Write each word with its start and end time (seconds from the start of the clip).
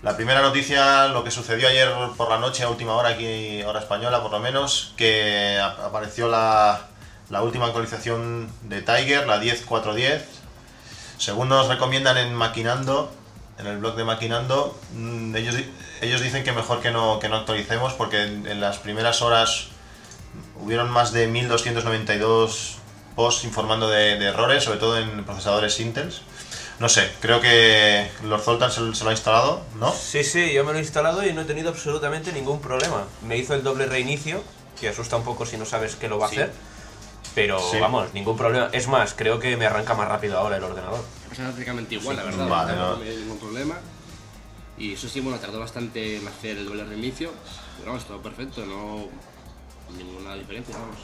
La 0.04 0.14
primera 0.14 0.42
noticia, 0.42 1.08
lo 1.08 1.24
que 1.24 1.32
sucedió 1.32 1.66
ayer 1.66 1.92
por 2.16 2.30
la 2.30 2.38
noche 2.38 2.62
a 2.62 2.68
última 2.68 2.92
hora 2.94 3.08
aquí, 3.08 3.60
hora 3.64 3.80
española 3.80 4.22
por 4.22 4.30
lo 4.30 4.38
menos, 4.38 4.94
que 4.96 5.58
ap- 5.60 5.80
apareció 5.80 6.28
la, 6.28 6.86
última 7.42 7.66
actualización 7.66 8.48
de 8.62 8.82
Tiger, 8.82 9.26
la 9.26 9.40
10.410. 9.40 10.20
Según 11.18 11.48
nos 11.48 11.66
recomiendan 11.66 12.18
en 12.18 12.32
Maquinando, 12.34 13.10
en 13.58 13.66
el 13.66 13.78
blog 13.78 13.96
de 13.96 14.04
Maquinando, 14.04 14.78
mm, 14.92 15.34
ellos, 15.34 15.56
di- 15.56 15.68
ellos 16.02 16.20
dicen 16.20 16.44
que 16.44 16.52
mejor 16.52 16.80
que 16.80 16.92
no, 16.92 17.18
que 17.18 17.26
actualicemos 17.26 17.94
porque 17.94 18.22
en 18.22 18.60
las 18.60 18.78
primeras 18.78 19.22
horas 19.22 19.70
hubieron 20.60 20.90
más 20.90 21.12
de 21.12 21.26
1292 21.28 22.76
posts 23.14 23.44
informando 23.44 23.88
de, 23.88 24.18
de 24.18 24.26
errores, 24.26 24.64
sobre 24.64 24.78
todo 24.78 24.98
en 24.98 25.24
procesadores 25.24 25.78
Intel. 25.80 26.12
No 26.78 26.88
sé, 26.90 27.10
creo 27.20 27.40
que 27.40 28.10
Lord 28.24 28.42
Zoltan 28.42 28.70
se, 28.70 28.94
se 28.94 29.04
lo 29.04 29.10
ha 29.10 29.12
instalado, 29.14 29.62
¿no? 29.78 29.92
Sí, 29.92 30.22
sí, 30.22 30.52
yo 30.52 30.62
me 30.64 30.72
lo 30.72 30.78
he 30.78 30.82
instalado 30.82 31.26
y 31.26 31.32
no 31.32 31.40
he 31.40 31.44
tenido 31.46 31.70
absolutamente 31.70 32.32
ningún 32.32 32.60
problema. 32.60 33.04
Me 33.26 33.38
hizo 33.38 33.54
el 33.54 33.62
doble 33.62 33.86
reinicio, 33.86 34.42
que 34.78 34.90
asusta 34.90 35.16
un 35.16 35.24
poco 35.24 35.46
si 35.46 35.56
no 35.56 35.64
sabes 35.64 35.96
qué 35.96 36.08
lo 36.08 36.18
va 36.18 36.26
a 36.26 36.28
Sí. 36.28 36.36
hacer. 36.36 36.52
Pero 37.34 37.58
Sí. 37.70 37.78
vamos, 37.80 38.12
ningún 38.12 38.36
problema. 38.36 38.68
Es 38.72 38.88
más, 38.88 39.14
creo 39.14 39.38
que 39.38 39.56
me 39.56 39.64
arranca 39.66 39.94
más 39.94 40.08
rápido 40.08 40.38
ahora 40.38 40.56
el 40.58 40.64
ordenador. 40.64 41.02
Pasa 41.30 41.44
prácticamente 41.44 41.94
igual, 41.94 42.16
la 42.16 42.24
verdad. 42.24 42.46
vale, 42.48 42.72
tampoco 42.74 42.98
no. 42.98 43.04
me 43.04 43.10
dio 43.10 43.18
ningún 43.20 43.38
problema. 43.38 43.76
Y 44.78 44.92
eso 44.92 45.08
sí, 45.08 45.20
bueno, 45.20 45.38
tardó 45.38 45.58
bastante 45.60 46.18
en 46.18 46.28
hacer 46.28 46.58
el 46.58 46.66
doble 46.66 46.84
reinicio. 46.84 47.30
Pero 47.78 47.92
vamos, 47.92 48.06
todo 48.06 48.20
perfecto, 48.20 48.66
no. 48.66 49.08
Ninguna 49.90 50.34
diferencia, 50.34 50.74
vamos. 50.76 50.96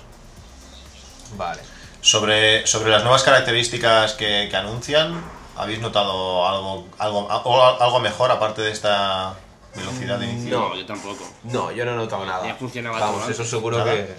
Vale. 1.36 1.62
Sobre, 2.00 2.66
sobre 2.66 2.90
las 2.90 3.02
nuevas 3.02 3.22
características 3.22 4.12
que, 4.14 4.48
que 4.50 4.56
anuncian, 4.56 5.22
¿habéis 5.56 5.80
notado 5.80 6.46
algo, 6.48 6.88
algo, 6.98 7.30
algo 7.30 8.00
mejor 8.00 8.30
aparte 8.30 8.60
de 8.62 8.72
esta 8.72 9.34
velocidad 9.74 10.18
de 10.18 10.26
inicio? 10.26 10.58
No, 10.58 10.74
yo 10.76 10.84
tampoco. 10.84 11.24
No, 11.44 11.70
yo 11.72 11.84
no 11.84 11.92
he 11.92 11.96
notado 11.96 12.26
nada. 12.26 12.46
Ya 12.46 12.54
funcionaba 12.56 12.98
Vamos, 12.98 13.22
todo 13.22 13.30
eso 13.30 13.44
seguro 13.44 13.78
Nada. 13.78 13.92
que. 13.92 14.16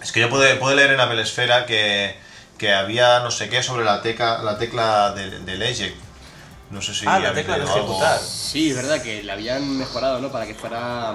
Es 0.00 0.12
que 0.12 0.20
yo 0.20 0.30
pude, 0.30 0.54
pude 0.56 0.76
leer 0.76 0.92
en 0.92 1.00
Apple 1.00 1.20
Esfera 1.20 1.66
que, 1.66 2.16
que 2.56 2.72
había 2.72 3.20
no 3.20 3.30
sé 3.30 3.48
qué 3.50 3.62
sobre 3.62 3.84
la, 3.84 4.00
teca, 4.00 4.38
la 4.42 4.56
tecla 4.56 5.10
de- 5.12 5.40
del 5.40 5.60
eject. 5.62 5.96
No 6.70 6.80
sé 6.80 6.94
si 6.94 7.04
Ah, 7.06 7.18
la 7.18 7.32
tecla 7.34 7.56
de 7.56 7.62
algo. 7.62 7.76
ejecutar. 7.76 8.18
Sí, 8.20 8.70
es 8.70 8.76
verdad 8.76 9.02
que 9.02 9.22
la 9.24 9.32
habían 9.32 9.76
mejorado, 9.76 10.20
¿no? 10.20 10.30
Para 10.30 10.46
que 10.46 10.54
fuera 10.54 11.14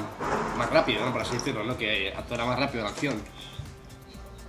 más 0.58 0.70
rápido, 0.70 1.06
¿no? 1.06 1.12
Por 1.14 1.22
así 1.22 1.34
decirlo, 1.36 1.64
¿no? 1.64 1.78
Que 1.78 2.14
actuara 2.16 2.44
más 2.46 2.60
rápido 2.60 2.84
la 2.84 2.90
acción. 2.90 3.22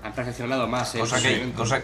Han 0.02 0.12
perfeccionado 0.12 0.66
más 0.66 0.94
el 0.96 1.00
Cosa 1.00 1.20
que, 1.22 1.52
cosa, 1.52 1.82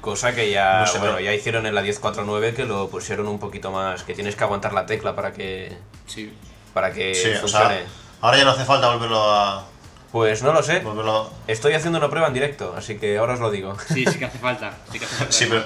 cosa 0.00 0.34
que 0.34 0.50
ya, 0.50 0.80
No 0.80 0.86
sé, 0.86 0.98
bueno, 0.98 1.14
pero- 1.16 1.24
ya 1.24 1.34
hicieron 1.34 1.66
en 1.66 1.74
la 1.74 1.82
10.4.9 1.82 2.54
que 2.54 2.64
lo 2.64 2.88
pusieron 2.88 3.26
un 3.28 3.38
poquito 3.38 3.70
más, 3.70 4.02
que 4.02 4.14
tienes 4.14 4.34
que 4.36 4.44
aguantar 4.44 4.72
la 4.72 4.86
tecla 4.86 5.14
para 5.14 5.32
que, 5.32 5.76
Sí. 6.06 6.32
para 6.72 6.92
que 6.92 7.14
Sí, 7.14 7.28
o 7.36 7.40
funcione. 7.40 7.74
sea, 7.78 7.86
ahora 8.22 8.38
ya 8.38 8.44
no 8.44 8.50
hace 8.52 8.64
falta 8.64 8.88
volverlo 8.92 9.22
a. 9.32 9.66
Pues 10.12 10.42
no 10.42 10.52
lo 10.52 10.62
sé. 10.62 10.80
Volverlo, 10.80 11.30
Estoy 11.46 11.74
haciendo 11.74 11.98
una 11.98 12.08
prueba 12.10 12.26
en 12.28 12.34
directo, 12.34 12.74
así 12.76 12.98
que 12.98 13.18
ahora 13.18 13.34
os 13.34 13.40
lo 13.40 13.50
digo. 13.50 13.76
Sí, 13.88 14.04
sí 14.06 14.18
que 14.18 14.24
hace 14.24 14.38
falta. 14.38 14.72
Sí 14.90 14.98
que 14.98 15.04
hace 15.04 15.14
falta 15.16 15.32
Sí, 15.32 15.46
pero- 15.48 15.64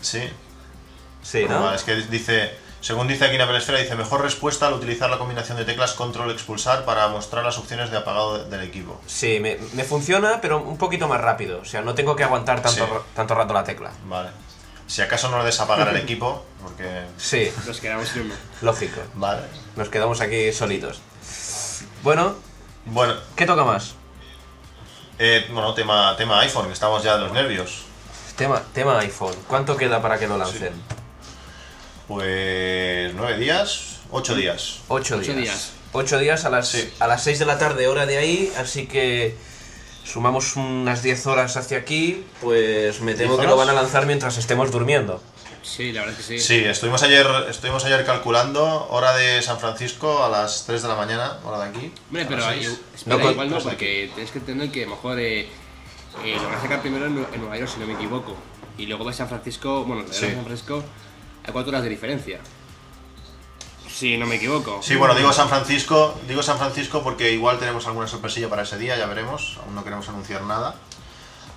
sí. 0.00 0.22
Sí, 1.30 1.44
¿no? 1.48 1.62
Vale, 1.62 1.76
es 1.76 1.82
que 1.82 1.94
dice, 1.96 2.54
según 2.80 3.06
dice 3.08 3.26
aquí 3.26 3.34
en 3.34 3.42
Apple 3.42 3.58
Esfera, 3.58 3.78
dice 3.78 3.94
mejor 3.96 4.22
respuesta 4.22 4.66
al 4.66 4.72
utilizar 4.74 5.10
la 5.10 5.18
combinación 5.18 5.58
de 5.58 5.64
teclas 5.66 5.92
control 5.92 6.30
expulsar 6.30 6.84
para 6.86 7.08
mostrar 7.08 7.44
las 7.44 7.58
opciones 7.58 7.90
de 7.90 7.98
apagado 7.98 8.38
de- 8.44 8.50
del 8.56 8.66
equipo. 8.66 8.98
Sí, 9.06 9.38
me, 9.40 9.58
me 9.74 9.84
funciona, 9.84 10.40
pero 10.40 10.58
un 10.62 10.78
poquito 10.78 11.06
más 11.06 11.20
rápido. 11.20 11.60
O 11.60 11.64
sea, 11.66 11.82
no 11.82 11.94
tengo 11.94 12.16
que 12.16 12.24
aguantar 12.24 12.62
tanto, 12.62 12.86
Sí. 12.86 12.92
tanto 13.14 13.34
rato 13.34 13.52
la 13.52 13.64
tecla. 13.64 13.90
Vale. 14.06 14.30
Si 14.86 15.02
acaso 15.02 15.28
no 15.28 15.36
lo 15.36 15.44
desapagar 15.44 15.88
el 15.88 15.96
equipo, 16.02 16.46
porque. 16.62 17.02
Sí, 17.18 17.52
Nos 17.66 17.78
quedamos 17.80 18.08
sin 18.08 18.32
lógico. 18.62 19.00
Vale. 19.14 19.42
Nos 19.76 19.90
quedamos 19.90 20.22
aquí 20.22 20.50
solitos. 20.52 21.00
Bueno, 22.02 22.36
Bueno, 22.86 23.14
¿qué 23.36 23.44
toca 23.44 23.64
más? 23.64 23.96
eh, 25.18 25.46
bueno, 25.52 25.74
tema, 25.74 26.16
tema 26.16 26.40
iPhone, 26.40 26.68
que 26.68 26.72
estamos 26.72 27.02
ya 27.02 27.16
de 27.18 27.24
los 27.24 27.32
nervios. 27.32 27.82
Tema, 28.36 28.62
tema 28.72 28.98
iPhone. 29.00 29.34
¿Cuánto 29.46 29.76
queda 29.76 30.00
para 30.00 30.18
que 30.18 30.26
lo 30.28 30.38
lancen? 30.38 30.72
Pues. 32.08 33.12
nueve 33.14 33.38
días, 33.38 33.98
ocho 34.10 34.34
días. 34.34 34.78
Ocho, 34.88 35.16
Ocho 35.16 35.32
días. 35.32 35.36
días. 35.36 35.72
Ocho 35.92 36.18
días 36.18 36.44
a 36.44 36.50
las, 36.50 36.68
Sí. 36.68 36.90
a 37.00 37.06
las 37.06 37.22
6 37.22 37.38
de 37.38 37.46
la 37.46 37.58
tarde, 37.58 37.86
hora 37.86 38.04
de 38.06 38.18
ahí, 38.18 38.52
así 38.58 38.86
que 38.86 39.34
sumamos 40.04 40.56
unas 40.56 41.02
10 41.02 41.26
horas 41.26 41.56
hacia 41.56 41.78
aquí, 41.78 42.24
pues 42.40 43.00
me 43.00 43.14
temo 43.14 43.32
¿Diez 43.34 43.42
que 43.42 43.46
lo 43.46 43.56
van 43.56 43.68
a 43.70 43.72
lanzar 43.74 44.06
mientras 44.06 44.36
estemos 44.38 44.70
durmiendo. 44.70 45.22
Sí, 45.62 45.92
la 45.92 46.00
verdad 46.02 46.18
es 46.18 46.26
que 46.26 46.38
sí. 46.38 46.46
Sí, 46.46 46.64
estuvimos 46.64 47.02
ayer, 47.02 47.26
estuvimos 47.50 47.84
ayer 47.84 48.04
calculando 48.06 48.86
hora 48.90 49.14
de 49.16 49.42
San 49.42 49.58
Francisco 49.60 50.24
a 50.24 50.28
las 50.30 50.64
3 50.66 50.80
de 50.82 50.88
la 50.88 50.94
mañana, 50.96 51.38
hora 51.44 51.58
de 51.64 51.68
aquí. 51.70 51.92
Hombre, 52.08 52.22
a 52.22 52.28
pero 52.28 52.42
seis. 52.42 52.80
espera, 52.94 53.16
No 53.16 53.30
igual 53.30 53.50
no, 53.50 53.58
porque 53.58 54.10
tienes 54.14 54.30
que 54.32 54.38
entender 54.38 54.70
que 54.70 54.84
a 54.84 54.86
lo 54.86 54.94
mejor 54.96 55.18
eh, 55.20 55.40
eh, 56.24 56.36
lo 56.36 56.44
van 56.44 56.54
a 56.54 56.62
sacar 56.62 56.80
primero 56.80 57.04
en, 57.06 57.16
Nue- 57.16 57.28
en 57.34 57.40
Nueva 57.40 57.58
York, 57.58 57.70
si 57.72 57.80
no 57.80 57.86
me 57.86 57.94
equivoco. 57.94 58.34
Y 58.78 58.86
luego 58.86 59.04
va 59.04 59.10
a 59.10 59.14
San 59.14 59.28
Francisco, 59.28 59.84
bueno, 59.84 60.04
de 60.04 60.12
Sí. 60.14 60.20
San 60.26 60.44
Francisco 60.44 60.84
a 61.48 61.52
cuatro 61.52 61.70
horas 61.70 61.82
de 61.82 61.88
diferencia. 61.88 62.40
Si 63.90 64.16
no 64.16 64.26
me 64.26 64.36
equivoco. 64.36 64.80
Sí, 64.82 64.94
bueno, 64.94 65.14
digo 65.14 65.32
San 65.32 65.48
Francisco, 65.48 66.18
digo 66.28 66.42
San 66.42 66.58
Francisco 66.58 67.02
porque 67.02 67.32
igual 67.32 67.58
tenemos 67.58 67.86
alguna 67.86 68.06
sorpresilla 68.06 68.48
para 68.48 68.62
ese 68.62 68.78
día, 68.78 68.96
ya 68.96 69.06
veremos. 69.06 69.58
Aún 69.64 69.74
no 69.74 69.82
queremos 69.82 70.08
anunciar 70.08 70.42
nada. 70.42 70.74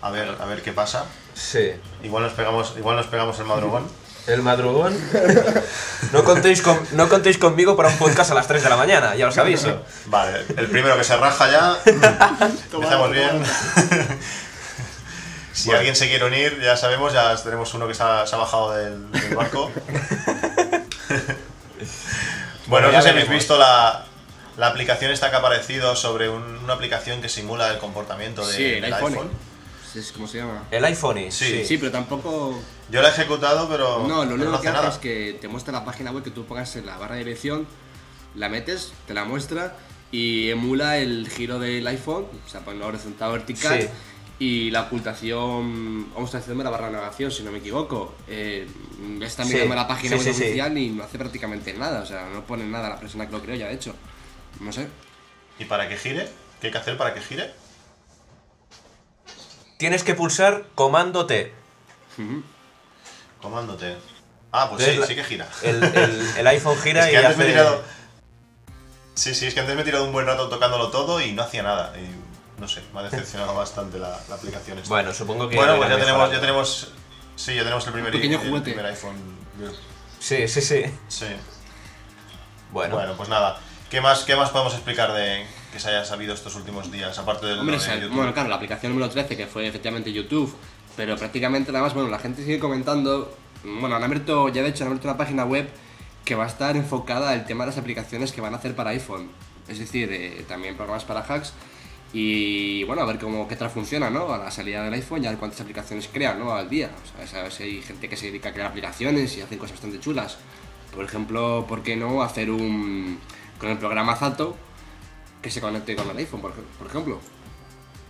A 0.01 0.09
ver, 0.09 0.37
a 0.39 0.45
ver 0.45 0.63
qué 0.63 0.71
pasa. 0.71 1.05
Sí. 1.35 1.71
Igual 2.03 2.23
nos 2.23 2.33
pegamos, 2.33 2.73
igual 2.77 2.95
nos 2.95 3.07
pegamos 3.07 3.37
el 3.39 3.45
madrugón. 3.45 3.87
El 4.27 4.43
madrugón. 4.43 4.95
No 6.13 6.23
contéis, 6.23 6.61
con, 6.61 6.79
no 6.91 7.09
contéis 7.09 7.39
conmigo 7.39 7.75
para 7.75 7.89
un 7.89 7.97
podcast 7.97 8.29
a 8.29 8.35
las 8.35 8.47
3 8.47 8.61
de 8.61 8.69
la 8.69 8.77
mañana, 8.77 9.15
ya 9.15 9.27
os 9.27 9.37
aviso. 9.39 9.81
Vale, 10.05 10.45
el 10.57 10.67
primero 10.67 10.95
que 10.95 11.03
se 11.03 11.17
raja 11.17 11.49
ya. 11.49 11.77
Empezamos 12.71 13.09
bien. 13.09 13.41
Si 15.53 15.71
alguien 15.71 15.95
se 15.95 16.07
quiere 16.07 16.25
unir, 16.25 16.59
ya 16.61 16.77
sabemos, 16.77 17.11
ya 17.13 17.35
tenemos 17.43 17.73
uno 17.73 17.87
que 17.87 17.93
se 17.93 18.03
ha, 18.03 18.25
se 18.25 18.35
ha 18.35 18.39
bajado 18.39 18.71
del, 18.73 19.11
del 19.11 19.35
barco. 19.35 19.69
bueno, 21.11 21.37
Bueno, 22.67 22.87
no 22.87 22.93
ya 22.93 23.01
sé 23.01 23.09
si 23.09 23.13
habéis 23.13 23.29
visto 23.29 23.57
la, 23.57 24.05
la 24.57 24.67
aplicación 24.67 25.11
esta 25.11 25.29
que 25.29 25.35
ha 25.35 25.39
aparecido 25.39 25.95
sobre 25.95 26.29
un- 26.29 26.57
una 26.63 26.73
aplicación 26.73 27.21
que 27.21 27.29
simula 27.29 27.69
el 27.71 27.79
comportamiento 27.79 28.45
de, 28.45 28.53
Sí, 28.55 28.63
el 28.65 28.81
del 28.81 28.93
iPhone. 28.93 29.13
iPhone. 29.13 29.29
Es 29.93 30.11
como 30.13 30.25
se 30.27 30.37
llama. 30.37 30.63
El 30.71 30.85
iPhone, 30.85 31.17
Sí. 31.31 31.45
sí. 31.45 31.65
Sí, 31.65 31.77
pero 31.77 31.91
tampoco. 31.91 32.57
Yo 32.89 33.01
la 33.01 33.09
he 33.09 33.11
ejecutado, 33.11 33.67
pero 33.67 34.05
No, 34.07 34.23
lo 34.23 34.35
único 34.35 34.51
no 34.51 34.61
que 34.61 34.69
hace 34.69 34.87
es 34.87 34.97
que 34.99 35.37
te 35.41 35.47
muestra 35.49 35.73
la 35.73 35.83
página 35.83 36.11
web 36.11 36.23
que 36.23 36.31
tú 36.31 36.45
pongas 36.45 36.73
en 36.77 36.85
la 36.85 36.97
barra 36.97 37.15
de 37.15 37.25
dirección, 37.25 37.67
la 38.35 38.47
metes, 38.47 38.93
te 39.05 39.13
la 39.13 39.25
muestra 39.25 39.75
y 40.11 40.49
emula 40.49 40.97
el 40.97 41.29
giro 41.29 41.59
del 41.59 41.85
iPhone, 41.87 42.25
o 42.45 42.49
sea, 42.49 42.61
pone 42.61 42.81
horizontal 42.85 43.29
o 43.29 43.33
vertical. 43.33 43.81
Sí. 43.81 43.89
Y 44.41 44.71
la 44.71 44.81
ocultación, 44.81 46.11
vamos 46.15 46.33
a 46.33 46.39
hacer 46.39 46.55
de 46.55 46.63
la 46.63 46.71
barra 46.71 46.87
de 46.87 46.93
navegación, 46.93 47.29
si 47.29 47.43
no 47.43 47.51
me 47.51 47.59
equivoco. 47.59 48.15
Eh, 48.27 48.67
está 49.21 49.43
Sí, 49.45 49.53
mirando 49.53 49.75
la 49.75 49.87
página 49.87 50.17
sí, 50.17 50.23
web 50.25 50.33
sí, 50.33 50.39
sí. 50.39 50.43
oficial 50.45 50.75
y 50.79 50.89
no 50.89 51.03
hace 51.03 51.19
prácticamente 51.19 51.73
nada, 51.75 52.01
o 52.01 52.05
sea, 52.07 52.27
no 52.33 52.43
pone 52.47 52.63
nada 52.63 52.89
la 52.89 52.99
persona 52.99 53.27
que 53.27 53.33
lo 53.33 53.41
creó 53.43 53.55
ya, 53.55 53.67
de 53.67 53.75
hecho. 53.75 53.93
No 54.59 54.71
sé. 54.71 54.87
¿Y 55.59 55.65
para 55.65 55.87
que 55.87 55.95
gire? 55.95 56.27
¿Qué 56.59 56.67
hay 56.67 56.73
que 56.73 56.77
hacer 56.79 56.97
para 56.97 57.13
que 57.13 57.21
gire? 57.21 57.53
Tienes 59.77 60.03
que 60.03 60.15
pulsar 60.15 60.65
comando 60.75 61.25
T. 61.27 61.53
Comando 63.41 63.75
T. 63.75 63.95
Ah, 64.51 64.69
pues 64.69 64.81
Entonces 64.87 64.93
sí, 64.95 64.99
la- 65.01 65.07
sí 65.07 65.15
que 65.15 65.23
gira. 65.23 65.49
El, 65.63 65.83
el- 65.83 66.37
el 66.37 66.47
iPhone 66.47 66.77
gira 66.83 67.01
Es 67.01 67.07
que 67.07 67.13
y 67.13 67.15
antes 67.17 67.37
me 67.37 67.43
he 67.43 67.47
hace... 67.47 67.53
tirado. 67.53 67.83
Sí, 69.13 69.35
sí, 69.35 69.45
es 69.47 69.53
que 69.53 69.59
antes 69.59 69.75
me 69.75 69.81
he 69.81 69.85
tirado 69.85 70.05
un 70.05 70.11
buen 70.11 70.25
rato 70.25 70.49
tocándolo 70.49 70.89
todo 70.89 71.21
y 71.21 71.31
no 71.31 71.43
hacía 71.43 71.63
nada. 71.63 71.93
Y 71.99 72.09
no 72.61 72.67
sé, 72.67 72.81
me 72.93 72.99
ha 73.01 73.03
decepcionado 73.03 73.53
bastante 73.55 73.99
la, 73.99 74.17
la 74.29 74.35
aplicación 74.35 74.77
esta. 74.77 74.87
Bueno, 74.89 75.13
supongo 75.13 75.49
que... 75.49 75.55
Bueno, 75.57 75.73
ya 75.73 75.77
pues 75.79 75.89
ya 75.89 75.97
tenemos, 75.97 76.31
ya 76.31 76.39
tenemos. 76.39 76.91
Sí, 77.35 77.55
ya 77.55 77.63
tenemos 77.63 77.85
el 77.87 77.93
primer, 77.93 78.11
pequeño 78.13 78.39
el 78.39 78.47
juguete. 78.47 78.71
primer 78.71 78.85
iPhone. 78.85 79.15
Sí, 80.19 80.47
sí, 80.47 80.61
sí. 80.61 80.83
Sí. 81.09 81.25
Bueno, 82.71 82.95
Bueno, 82.95 83.13
pues 83.17 83.29
nada. 83.29 83.59
¿Qué 83.89 83.99
más, 83.99 84.23
¿Qué 84.23 84.35
más 84.35 84.49
podemos 84.51 84.73
explicar 84.73 85.11
de 85.11 85.45
que 85.73 85.79
se 85.79 85.89
haya 85.89 86.05
sabido 86.05 86.33
estos 86.33 86.55
últimos 86.55 86.91
días, 86.91 87.17
aparte 87.17 87.45
del 87.47 87.59
Hombre, 87.59 87.77
de 87.77 87.81
sa- 87.81 87.95
YouTube? 87.95 88.15
bueno, 88.15 88.33
claro, 88.33 88.47
la 88.49 88.55
aplicación 88.55 88.93
número 88.93 89.09
13, 89.11 89.35
que 89.35 89.47
fue 89.47 89.67
efectivamente 89.67 90.11
YouTube, 90.13 90.55
pero 90.95 91.17
prácticamente 91.17 91.71
nada 91.71 91.83
más, 91.85 91.93
bueno, 91.93 92.09
la 92.09 92.19
gente 92.19 92.43
sigue 92.43 92.59
comentando, 92.59 93.35
bueno, 93.63 93.95
han 93.95 94.03
abierto, 94.03 94.47
ya 94.49 94.61
de 94.63 94.69
hecho 94.69 94.83
han 94.83 94.89
abierto 94.89 95.07
una 95.09 95.17
página 95.17 95.43
web 95.45 95.69
que 96.23 96.35
va 96.35 96.43
a 96.45 96.47
estar 96.47 96.75
enfocada 96.77 97.31
al 97.31 97.45
tema 97.45 97.65
de 97.65 97.71
las 97.71 97.77
aplicaciones 97.79 98.31
que 98.31 98.39
van 98.41 98.53
a 98.53 98.57
hacer 98.57 98.75
para 98.75 98.91
iPhone, 98.91 99.29
es 99.67 99.79
decir, 99.79 100.09
eh, 100.11 100.45
también 100.47 100.75
programas 100.77 101.03
para 101.03 101.21
hacks, 101.21 101.53
y 102.13 102.83
bueno, 102.83 103.03
a 103.03 103.05
ver 103.05 103.17
cómo, 103.19 103.47
qué 103.47 103.55
tal 103.55 103.69
funciona, 103.69 104.09
¿no? 104.09 104.33
A 104.33 104.37
la 104.37 104.51
salida 104.51 104.83
del 104.83 104.93
iPhone 104.93 105.23
y 105.23 105.27
a 105.27 105.29
ver 105.29 105.39
cuántas 105.39 105.61
aplicaciones 105.61 106.09
crean, 106.11 106.39
¿no? 106.39 106.53
Al 106.53 106.69
día, 106.69 106.89
o 107.03 107.17
sea, 107.17 107.25
sabes 107.27 107.53
si 107.53 107.63
hay 107.63 107.81
gente 107.81 108.09
que 108.09 108.17
se 108.17 108.25
dedica 108.27 108.49
a 108.49 108.53
crear 108.53 108.67
aplicaciones 108.69 109.37
y 109.37 109.41
hacen 109.41 109.57
cosas 109.57 109.73
bastante 109.73 109.99
chulas. 109.99 110.37
Por 110.93 111.05
ejemplo, 111.05 111.65
¿por 111.69 111.83
qué 111.83 111.95
no 111.95 112.21
hacer 112.21 112.51
un, 112.51 113.17
con 113.59 113.69
el 113.69 113.77
programa 113.77 114.15
Zato, 114.17 114.57
que 115.41 115.49
se 115.49 115.61
conecte 115.61 115.95
con 115.95 116.09
el 116.09 116.17
iPhone, 116.17 116.41
por, 116.41 116.51
ej- 116.51 116.65
por 116.77 116.87
ejemplo? 116.87 117.19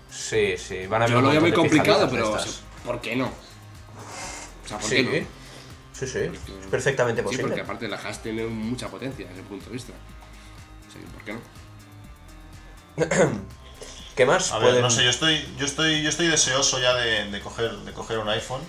Sí, 0.09 0.57
sí, 0.57 0.87
van 0.87 1.03
a 1.03 1.05
haber 1.05 1.17
Yo 1.17 1.21
lo 1.21 1.29
veo 1.29 1.41
muy 1.41 1.51
complicado, 1.53 2.09
pero 2.09 2.33
o. 2.33 2.37
¿por 2.83 2.99
qué 3.01 3.15
no? 3.15 3.27
O 3.27 4.67
sea, 4.67 4.77
¿por 4.79 4.89
Sí, 4.89 4.95
qué 4.95 5.21
no? 5.21 5.27
sí, 5.93 6.07
sí, 6.07 6.17
es 6.19 6.67
perfectamente 6.71 7.21
Sí, 7.21 7.25
posible. 7.25 7.43
porque 7.49 7.61
aparte 7.61 7.87
la 7.87 7.97
hash 7.97 8.17
tiene 8.17 8.45
mucha 8.47 8.87
potencia 8.89 9.27
desde 9.27 9.41
ese 9.41 9.47
punto 9.47 9.65
de 9.67 9.71
vista. 9.73 9.93
Sí, 10.91 10.99
¿por 11.13 11.23
qué 11.23 11.33
no? 11.33 11.39
¿Qué 14.15 14.25
más? 14.25 14.51
A 14.51 14.59
ver, 14.59 14.81
no 14.81 14.89
sé, 14.89 15.03
yo 15.03 15.09
estoy, 15.09 15.43
yo 15.57 15.65
estoy, 15.65 16.03
yo 16.03 16.09
estoy 16.09 16.27
deseoso 16.27 16.79
ya 16.79 16.93
de, 16.95 17.29
de 17.31 17.39
coger, 17.39 17.71
de 17.71 17.93
coger 17.93 18.17
un 18.19 18.29
iPhone. 18.29 18.61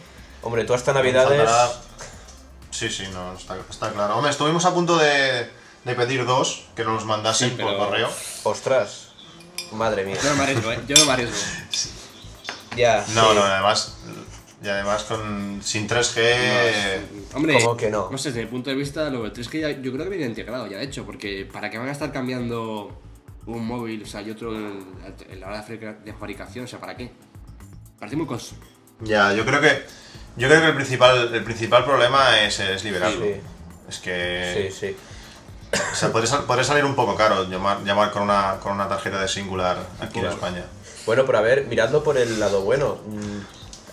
Hombre, 0.43 0.65
tú 0.65 0.75
hasta 0.75 0.93
Navidades... 0.93 1.49
faltará- 1.49 1.73
Sí, 2.71 2.89
sí, 2.89 3.05
no, 3.12 3.35
está, 3.35 3.56
está 3.69 3.93
claro. 3.93 4.17
Hombre, 4.17 4.31
estuvimos 4.31 4.65
a 4.65 4.73
punto 4.73 4.97
de, 4.97 5.50
de 5.85 5.94
pedir 5.94 6.25
dos, 6.25 6.65
que 6.75 6.85
nos 6.85 6.94
los 6.94 7.05
mandasen 7.05 7.50
Sí, 7.50 7.56
por 7.62 7.77
correo. 7.77 8.09
Ostras, 8.44 9.09
madre 9.73 10.05
mía. 10.05 10.17
Yo 10.23 10.31
no 10.31 10.37
me 10.37 10.43
arriesgo, 10.44 10.73
¿eh? 10.73 10.81
Yo 10.89 10.97
no 10.97 11.05
me 11.05 11.12
arriesgo. 11.12 11.37
Ya, 12.77 13.05
No, 13.15 13.31
sí. 13.31 13.35
no, 13.37 13.43
además, 13.45 13.97
y 14.65 14.69
además 14.69 15.03
con 15.03 15.61
sin 15.62 15.87
3G... 15.88 17.00
Hombre, 17.35 17.59
¿Cómo 17.62 17.77
que 17.77 17.91
no? 17.91 18.09
No 18.11 18.17
sé, 18.17 18.31
desde 18.31 18.45
mi 18.45 18.50
punto 18.50 18.71
de 18.71 18.77
vista, 18.77 19.11
lo 19.11 19.23
del 19.25 19.33
3G 19.35 19.61
ya- 19.61 19.71
yo 19.83 19.93
creo 19.93 20.05
que 20.05 20.11
viene 20.11 20.27
integrado 20.27 20.67
ya, 20.67 20.79
de 20.79 20.85
hecho, 20.85 21.05
porque 21.05 21.47
¿para 21.53 21.69
qué 21.71 21.77
van 21.79 21.88
a 21.88 21.93
estar 21.93 22.11
cambiando 22.11 22.99
un 23.47 23.67
móvil, 23.67 24.03
o 24.03 24.06
sea, 24.06 24.23
y 24.23 24.31
otro 24.31 24.55
en, 24.55 24.85
en 25.31 25.41
la 25.41 25.47
hora 25.49 25.56
de 25.59 25.62
fabrica- 25.65 25.99
de 26.05 26.12
fabricación? 26.12 26.65
O 26.65 26.69
sea, 26.69 26.79
¿para 26.81 26.97
qué? 26.97 27.11
Parece 27.99 28.17
muy 28.17 28.27
cos... 28.27 28.55
Ya, 29.00 29.33
yo 29.33 29.44
creo 29.44 29.61
que 29.61 29.83
yo 30.37 30.49
creo 30.49 30.61
que 30.61 30.69
el 30.69 30.75
principal 30.75 31.35
el 31.35 31.43
principal 31.44 31.85
problema 31.85 32.41
es, 32.41 32.59
es 32.61 32.85
liberarlo. 32.85 33.25
Sí. 33.27 33.35
Es 33.89 33.99
que 33.99 34.71
Sí, 34.71 34.87
sí. 34.89 34.97
o 35.93 35.94
sea, 35.97 36.12
podría, 36.12 36.31
sal- 36.31 36.44
podría 36.44 36.65
salir 36.65 36.85
un 36.85 36.94
poco 36.94 37.17
caro 37.17 37.49
llamar, 37.49 37.83
llamar 37.85 38.12
con 38.12 38.23
una 38.23 38.59
con 38.62 38.73
una 38.73 38.89
tarjeta 38.89 39.21
de 39.21 39.27
singular 39.29 39.77
aquí 40.00 40.21
en. 40.21 40.27
España. 40.27 40.65
Bueno, 41.05 41.25
pero 41.27 41.38
a 41.38 41.41
ver, 41.41 41.67
miradlo 41.67 42.05
por 42.05 42.17
el 42.17 42.38
lado 42.38 42.62
bueno. 42.62 42.99
Mm, 43.06 43.41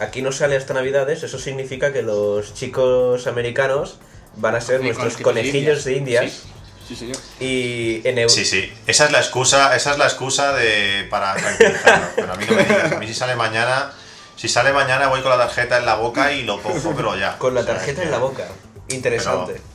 Aquí 0.02 0.22
no 0.22 0.32
sale 0.32 0.56
hasta 0.56 0.74
Navidades, 0.74 1.24
eso 1.24 1.38
significa 1.40 1.92
que 1.92 2.04
los 2.04 2.54
chicos 2.54 3.28
americanos 3.28 3.98
van 4.38 4.56
a 4.56 4.62
ser 4.62 4.82
nuestros 4.82 5.18
conejillos 5.18 5.84
de 5.84 5.94
indias. 5.98 6.32
Sí, 6.32 6.50
sí 6.90 6.96
señor. 6.98 7.16
Y 7.40 8.02
en 8.06 8.18
Eu- 8.18 8.28
Sí, 8.30 8.44
sí, 8.44 8.74
esa 8.88 9.06
es 9.06 9.12
la 9.12 9.20
excusa, 9.20 9.74
esa 9.76 9.92
es 9.92 9.98
la 9.98 10.06
excusa 10.06 10.52
de 10.54 11.08
para 11.10 11.36
tranquilizarnos, 11.36 12.10
pero 12.18 12.34
a 12.34 12.36
mí 12.36 12.46
no 12.50 12.56
me 12.56 12.64
digas, 12.66 12.92
a 12.92 12.98
mí 13.00 13.08
si 13.08 13.14
sale 13.14 13.36
mañana, 13.38 13.94
si 14.36 14.50
sale 14.50 14.74
mañana 14.74 15.08
voy 15.08 15.22
con 15.22 15.30
la 15.32 15.38
tarjeta 15.38 15.78
en 15.78 15.86
la 15.86 15.96
boca 15.96 16.32
y 16.34 16.44
lo 16.44 16.62
cojo, 16.62 16.94
pero 16.96 17.16
ya. 17.16 17.38
con 17.38 17.54
la 17.56 17.62
O 17.62 17.64
sea, 17.64 17.76
tarjeta 17.76 18.04
en 18.04 18.12
la 18.12 18.18
boca. 18.18 18.48
Interesante. 18.90 19.62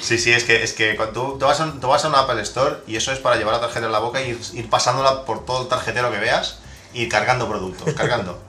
Sí, 0.00 0.18
sí, 0.18 0.32
es 0.32 0.42
que, 0.42 0.64
es 0.64 0.72
que 0.72 0.96
cuando 0.96 1.12
tú, 1.14 1.38
tú 1.38 1.46
vas 1.46 1.60
a, 1.60 1.64
un- 1.64 1.80
tú 1.80 1.86
vas 1.86 2.04
a 2.04 2.08
un 2.08 2.16
Apple 2.16 2.42
Store 2.42 2.78
y 2.88 2.96
eso 2.96 3.12
es 3.12 3.20
para 3.20 3.36
llevar 3.36 3.54
la 3.54 3.60
tarjeta 3.60 3.86
en 3.86 3.92
la 3.92 4.00
boca 4.00 4.20
y 4.20 4.30
ir, 4.30 4.40
ir 4.54 4.68
pasándola 4.68 5.24
por 5.24 5.44
todo 5.46 5.62
el 5.62 5.68
tarjetero 5.68 6.10
que 6.10 6.18
veas 6.18 6.58
y 6.92 7.08
cargando 7.08 7.48
productos, 7.48 7.94
cargando. 7.94 8.42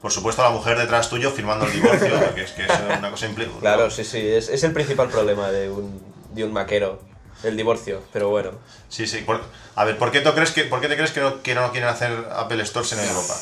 Por 0.00 0.10
supuesto, 0.12 0.42
la 0.42 0.50
mujer 0.50 0.78
detrás 0.78 1.10
tuyo 1.10 1.30
firmando 1.30 1.66
el 1.66 1.72
divorcio, 1.72 2.08
que 2.34 2.42
es 2.44 2.52
que 2.52 2.62
es 2.64 2.70
una 2.98 3.10
cosa 3.10 3.28
imple- 3.28 3.48
Claro, 3.60 3.90
sí, 3.90 4.04
sí, 4.04 4.18
es, 4.18 4.48
es 4.48 4.64
el 4.64 4.72
principal 4.72 5.08
problema 5.08 5.50
de 5.50 5.68
un, 5.70 6.02
de 6.32 6.44
un 6.44 6.52
maquero, 6.52 7.00
el 7.42 7.56
divorcio, 7.56 8.02
pero 8.12 8.28
bueno. 8.30 8.52
Sí, 8.88 9.06
sí. 9.06 9.18
por- 9.18 9.42
a 9.76 9.84
ver, 9.84 9.98
¿por 9.98 10.10
qué, 10.10 10.20
tú 10.20 10.32
crees 10.32 10.52
que, 10.52 10.64
¿por 10.64 10.80
qué 10.80 10.88
te 10.88 10.96
crees 10.96 11.10
que 11.12 11.20
no, 11.20 11.42
que 11.42 11.54
no 11.54 11.70
quieren 11.70 11.88
hacer 11.90 12.12
Apple 12.34 12.64
Stores 12.64 12.92
en 12.94 13.00
Europa? 13.00 13.34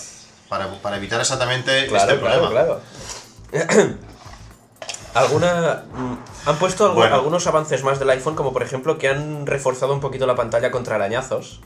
Para, 0.48 0.68
para 0.82 0.96
evitar 0.96 1.20
exactamente 1.20 1.86
Claro, 1.86 2.10
este 2.12 2.20
claro, 2.24 2.40
problema. 2.48 2.80
claro. 3.50 3.96
¿Alguna, 5.14 5.84
mm, 5.92 6.14
han 6.48 6.56
puesto 6.58 6.84
algo- 6.84 6.96
Bueno. 6.96 7.14
algunos 7.16 7.46
avances 7.46 7.82
más 7.82 7.98
del 7.98 8.10
iPhone, 8.10 8.34
como 8.34 8.52
por 8.52 8.62
ejemplo 8.62 8.98
que 8.98 9.08
han 9.08 9.46
reforzado 9.46 9.92
un 9.92 10.00
poquito 10.00 10.26
la 10.26 10.34
pantalla 10.36 10.70
contra 10.70 10.96
arañazos. 10.96 11.60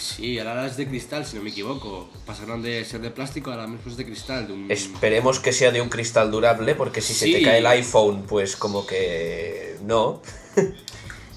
Sí, 0.00 0.38
ahora 0.38 0.66
es 0.66 0.76
de 0.78 0.88
cristal, 0.88 1.26
si 1.26 1.36
no 1.36 1.42
me 1.42 1.50
equivoco. 1.50 2.08
Pasaron 2.24 2.62
de 2.62 2.84
ser 2.84 3.00
de 3.02 3.10
plástico, 3.10 3.50
ahora 3.50 3.66
mismo 3.66 3.90
es 3.90 3.96
de 3.98 4.06
cristal. 4.06 4.46
De 4.46 4.52
un... 4.54 4.70
Esperemos 4.70 5.38
que 5.40 5.52
sea 5.52 5.70
de 5.70 5.80
un 5.82 5.88
cristal 5.90 6.30
durable, 6.30 6.74
porque 6.74 7.00
si 7.02 7.12
se 7.12 7.26
te 7.30 7.42
cae 7.42 7.58
el 7.58 7.66
iPhone, 7.66 8.24
pues 8.26 8.56
como 8.56 8.86
que 8.86 9.76
no. 9.82 10.22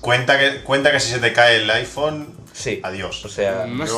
Cuenta 0.01 0.37
que, 0.39 0.63
cuenta 0.63 0.91
que 0.91 0.99
si 0.99 1.11
se 1.11 1.19
te 1.19 1.33
cae 1.33 1.57
el 1.57 1.69
iPhone, 1.71 2.35
Sí. 2.53 2.79
adiós. 2.83 3.23
O 3.25 3.29
sea, 3.29 3.65
No 3.65 3.85
sé, 3.87 3.93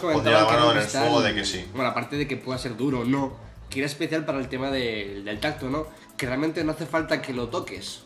pondría 0.00 0.38
la 0.40 0.44
mano 0.44 0.72
en 0.72 0.76
el 0.78 0.82
cristal- 0.82 1.02
fuego 1.04 1.22
de 1.22 1.34
que 1.34 1.44
sí. 1.44 1.64
Bueno, 1.74 1.90
aparte 1.90 2.16
de 2.16 2.26
que 2.26 2.36
pueda 2.36 2.58
ser 2.58 2.76
duro 2.76 3.00
o 3.00 3.04
no, 3.04 3.36
que 3.70 3.78
era 3.80 3.86
especial 3.86 4.24
para 4.24 4.38
el 4.38 4.48
tema 4.48 4.70
de- 4.70 5.22
del 5.24 5.40
tacto, 5.40 5.68
¿no? 5.70 5.86
Que 6.16 6.26
realmente 6.26 6.62
no 6.64 6.72
hace 6.72 6.84
falta 6.86 7.22
que 7.22 7.32
lo 7.32 7.48
toques. 7.48 8.00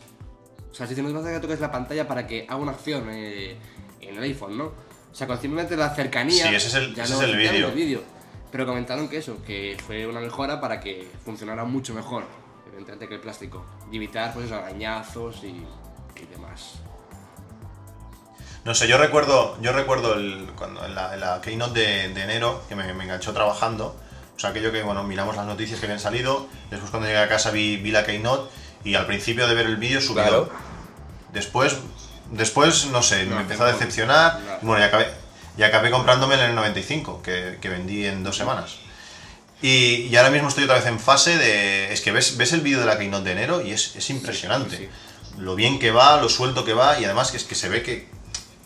O 0.71 0.73
sea, 0.75 0.85
si 0.87 0.95
no 1.01 1.07
hace 1.07 1.15
falta 1.15 1.33
que 1.33 1.39
toques 1.39 1.59
la 1.59 1.71
pantalla 1.71 2.07
para 2.07 2.27
que 2.27 2.45
haga 2.47 2.57
una 2.57 2.71
acción 2.73 3.07
eh, 3.11 3.57
en 4.01 4.15
el 4.17 4.23
iPhone, 4.23 4.57
¿no? 4.57 4.71
O 5.17 5.19
sea, 5.19 5.25
con 5.25 5.41
simplemente 5.41 5.75
la 5.75 5.89
cercanía. 5.95 6.47
Sí, 6.47 6.53
ese 6.53 6.67
es 6.67 6.73
el- 6.75 6.93
ya 6.93 7.03
ese 7.05 7.13
lo 7.13 7.21
es 7.23 7.29
el 7.29 7.37
vídeo. 7.73 8.03
Pero 8.51 8.67
comentaron 8.67 9.09
que 9.09 9.17
eso, 9.17 9.43
que 9.43 9.75
fue 9.83 10.05
una 10.05 10.19
mejora 10.19 10.61
para 10.61 10.79
que 10.79 11.09
funcionara 11.25 11.63
mucho 11.63 11.95
mejor, 11.95 12.23
evidentemente, 12.67 13.07
que 13.07 13.15
el 13.15 13.19
plástico. 13.21 13.65
Y 13.91 13.95
evitar, 13.95 14.31
pues, 14.31 14.45
esos 14.45 14.59
arañazos 14.59 15.43
y, 15.43 15.47
y 15.47 16.25
demás. 16.31 16.75
No 18.63 18.75
sé, 18.75 18.87
yo 18.87 18.99
recuerdo, 18.99 19.57
yo 19.59 19.73
recuerdo 19.73 20.13
el, 20.13 20.51
cuando 20.55 20.85
en 20.85 20.93
la, 20.93 21.11
en 21.15 21.19
la 21.21 21.41
keynote 21.41 21.79
de, 21.79 22.09
de 22.13 22.21
enero 22.21 22.61
que 22.69 22.75
me, 22.75 22.93
me 22.93 23.05
enganchó 23.05 23.33
trabajando. 23.33 23.95
O 24.35 24.39
sea, 24.39 24.51
aquello 24.51 24.71
que, 24.71 24.83
bueno, 24.83 25.03
miramos 25.03 25.35
las 25.35 25.47
noticias 25.47 25.79
que 25.79 25.87
habían 25.87 25.99
salido. 25.99 26.45
Después, 26.69 26.91
cuando 26.91 27.07
llegué 27.07 27.21
a 27.21 27.27
casa, 27.27 27.49
vi, 27.49 27.77
vi 27.77 27.89
la 27.89 28.05
keynote. 28.05 28.51
Y 28.83 28.93
al 28.93 29.07
principio 29.07 29.47
de 29.47 29.55
ver 29.55 29.65
el 29.65 29.77
vídeo 29.77 29.99
subió. 29.99 30.21
Claro. 30.21 30.49
Después, 31.33 31.75
después, 32.31 32.87
no 32.87 33.01
sé, 33.03 33.25
No, 33.25 33.35
me 33.35 33.41
empezó 33.41 33.63
a 33.65 33.71
decepcionar. 33.71 34.39
Y 34.61 34.65
bueno, 34.65 34.83
y 34.83 34.87
acabé, 34.87 35.07
y 35.57 35.63
acabé 35.63 35.91
comprándome 35.91 36.35
el 36.35 36.55
N95, 36.55 37.21
que, 37.21 37.57
que 37.61 37.69
vendí 37.69 38.05
en 38.05 38.23
dos 38.23 38.35
semanas. 38.37 38.75
Y, 39.61 40.07
y 40.09 40.15
ahora 40.17 40.29
mismo 40.29 40.49
estoy 40.49 40.65
otra 40.65 40.75
vez 40.75 40.85
en 40.85 40.99
fase 40.99 41.37
de. 41.37 41.91
Es 41.91 42.01
que 42.01 42.11
ves, 42.11 42.37
ves 42.37 42.53
el 42.53 42.61
vídeo 42.61 42.79
de 42.79 42.85
la 42.85 42.97
keynote 42.97 43.23
de 43.25 43.31
enero 43.31 43.61
y 43.61 43.71
es, 43.71 43.95
es 43.95 44.09
impresionante. 44.11 44.77
sí, 44.77 44.89
Lo 45.39 45.55
bien 45.55 45.79
que 45.79 45.91
va, 45.91 46.17
lo 46.21 46.29
suelto 46.29 46.63
que 46.63 46.73
va, 46.73 46.99
y 46.99 47.05
además 47.05 47.31
que 47.31 47.37
es 47.37 47.43
que 47.43 47.55
se 47.55 47.67
ve 47.69 47.81
que. 47.81 48.07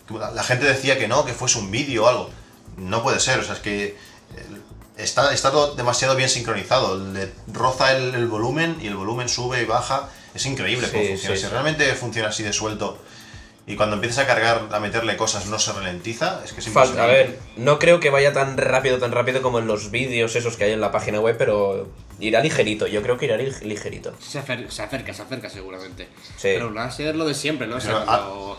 que 0.06 0.14
la- 0.14 0.42
gente 0.44 0.66
decía 0.66 0.98
que 0.98 1.08
no, 1.08 1.24
que 1.24 1.32
fuese 1.32 1.58
un 1.58 1.70
vídeo 1.70 2.04
o 2.04 2.08
algo. 2.08 2.30
No 2.76 3.02
puede 3.02 3.20
ser, 3.20 3.38
o 3.38 3.44
sea, 3.44 3.54
es 3.54 3.60
que. 3.60 3.84
eh, 3.84 3.96
Está, 4.98 5.32
está 5.32 5.50
todo 5.50 5.74
demasiado 5.74 6.14
bien 6.14 6.28
sincronizado. 6.28 6.98
Le 7.12 7.32
roza 7.50 7.96
el, 7.96 8.14
el 8.14 8.26
volumen 8.26 8.76
y 8.82 8.88
el 8.88 8.94
volumen 8.94 9.26
sube 9.30 9.62
y 9.62 9.64
baja. 9.64 10.10
Es 10.34 10.44
increíble 10.44 10.90
cómo 10.90 11.02
Sí, 11.02 11.08
funciona. 11.08 11.34
sí, 11.36 11.40
si 11.40 11.46
sí. 11.46 11.50
realmente 11.50 11.94
funciona 11.94 12.28
así 12.28 12.42
de 12.42 12.52
suelto 12.52 13.02
y 13.66 13.76
cuando 13.76 13.94
empiezas 13.96 14.24
a 14.24 14.26
cargar, 14.26 14.68
a 14.72 14.80
meterle 14.80 15.16
cosas, 15.16 15.46
no 15.46 15.58
se 15.58 15.72
ralentiza, 15.72 16.40
es 16.44 16.52
que 16.52 16.60
es 16.60 16.68
falta, 16.68 17.04
a 17.04 17.06
imposible. 17.06 17.28
ver, 17.30 17.38
no 17.56 17.78
creo 17.78 18.00
que 18.00 18.10
vaya 18.10 18.32
tan 18.32 18.56
rápido, 18.58 18.98
tan 18.98 19.12
rápido 19.12 19.40
como 19.40 19.58
en 19.60 19.66
los 19.68 19.90
vídeos 19.92 20.34
esos 20.34 20.56
que 20.56 20.64
hay 20.64 20.72
en 20.72 20.80
la 20.80 20.90
página 20.90 21.20
web, 21.20 21.36
pero 21.38 21.88
irá 22.18 22.40
ligerito, 22.40 22.86
yo 22.88 23.02
creo 23.02 23.18
que 23.18 23.26
irá 23.26 23.36
lig- 23.36 23.62
ligerito. 23.62 24.12
Se 24.18 24.38
acerca, 24.40 24.70
se 24.70 24.82
acerca, 24.82 25.14
se 25.14 25.22
acerca 25.22 25.48
seguramente. 25.48 26.08
Sí. 26.36 26.50
Pero 26.54 26.74
va 26.74 26.84
a 26.84 26.90
ser 26.90 27.14
lo 27.14 27.24
de 27.24 27.34
siempre, 27.34 27.66
¿no? 27.68 27.76
O 27.76 27.80
sea, 27.80 27.92
Pero, 28.00 28.06
cuando, 28.06 28.58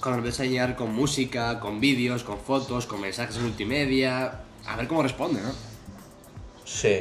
cuando 0.00 0.18
empiezas 0.18 0.40
a 0.40 0.44
enseñar 0.44 0.76
con 0.76 0.94
música, 0.94 1.58
con 1.60 1.80
vídeos, 1.80 2.22
con 2.22 2.38
fotos, 2.38 2.84
con 2.86 3.00
mensajes 3.00 3.38
multimedia, 3.38 4.40
a 4.66 4.76
ver 4.76 4.86
cómo 4.88 5.02
responde, 5.02 5.40
¿no? 5.40 5.52
Sí. 6.64 7.00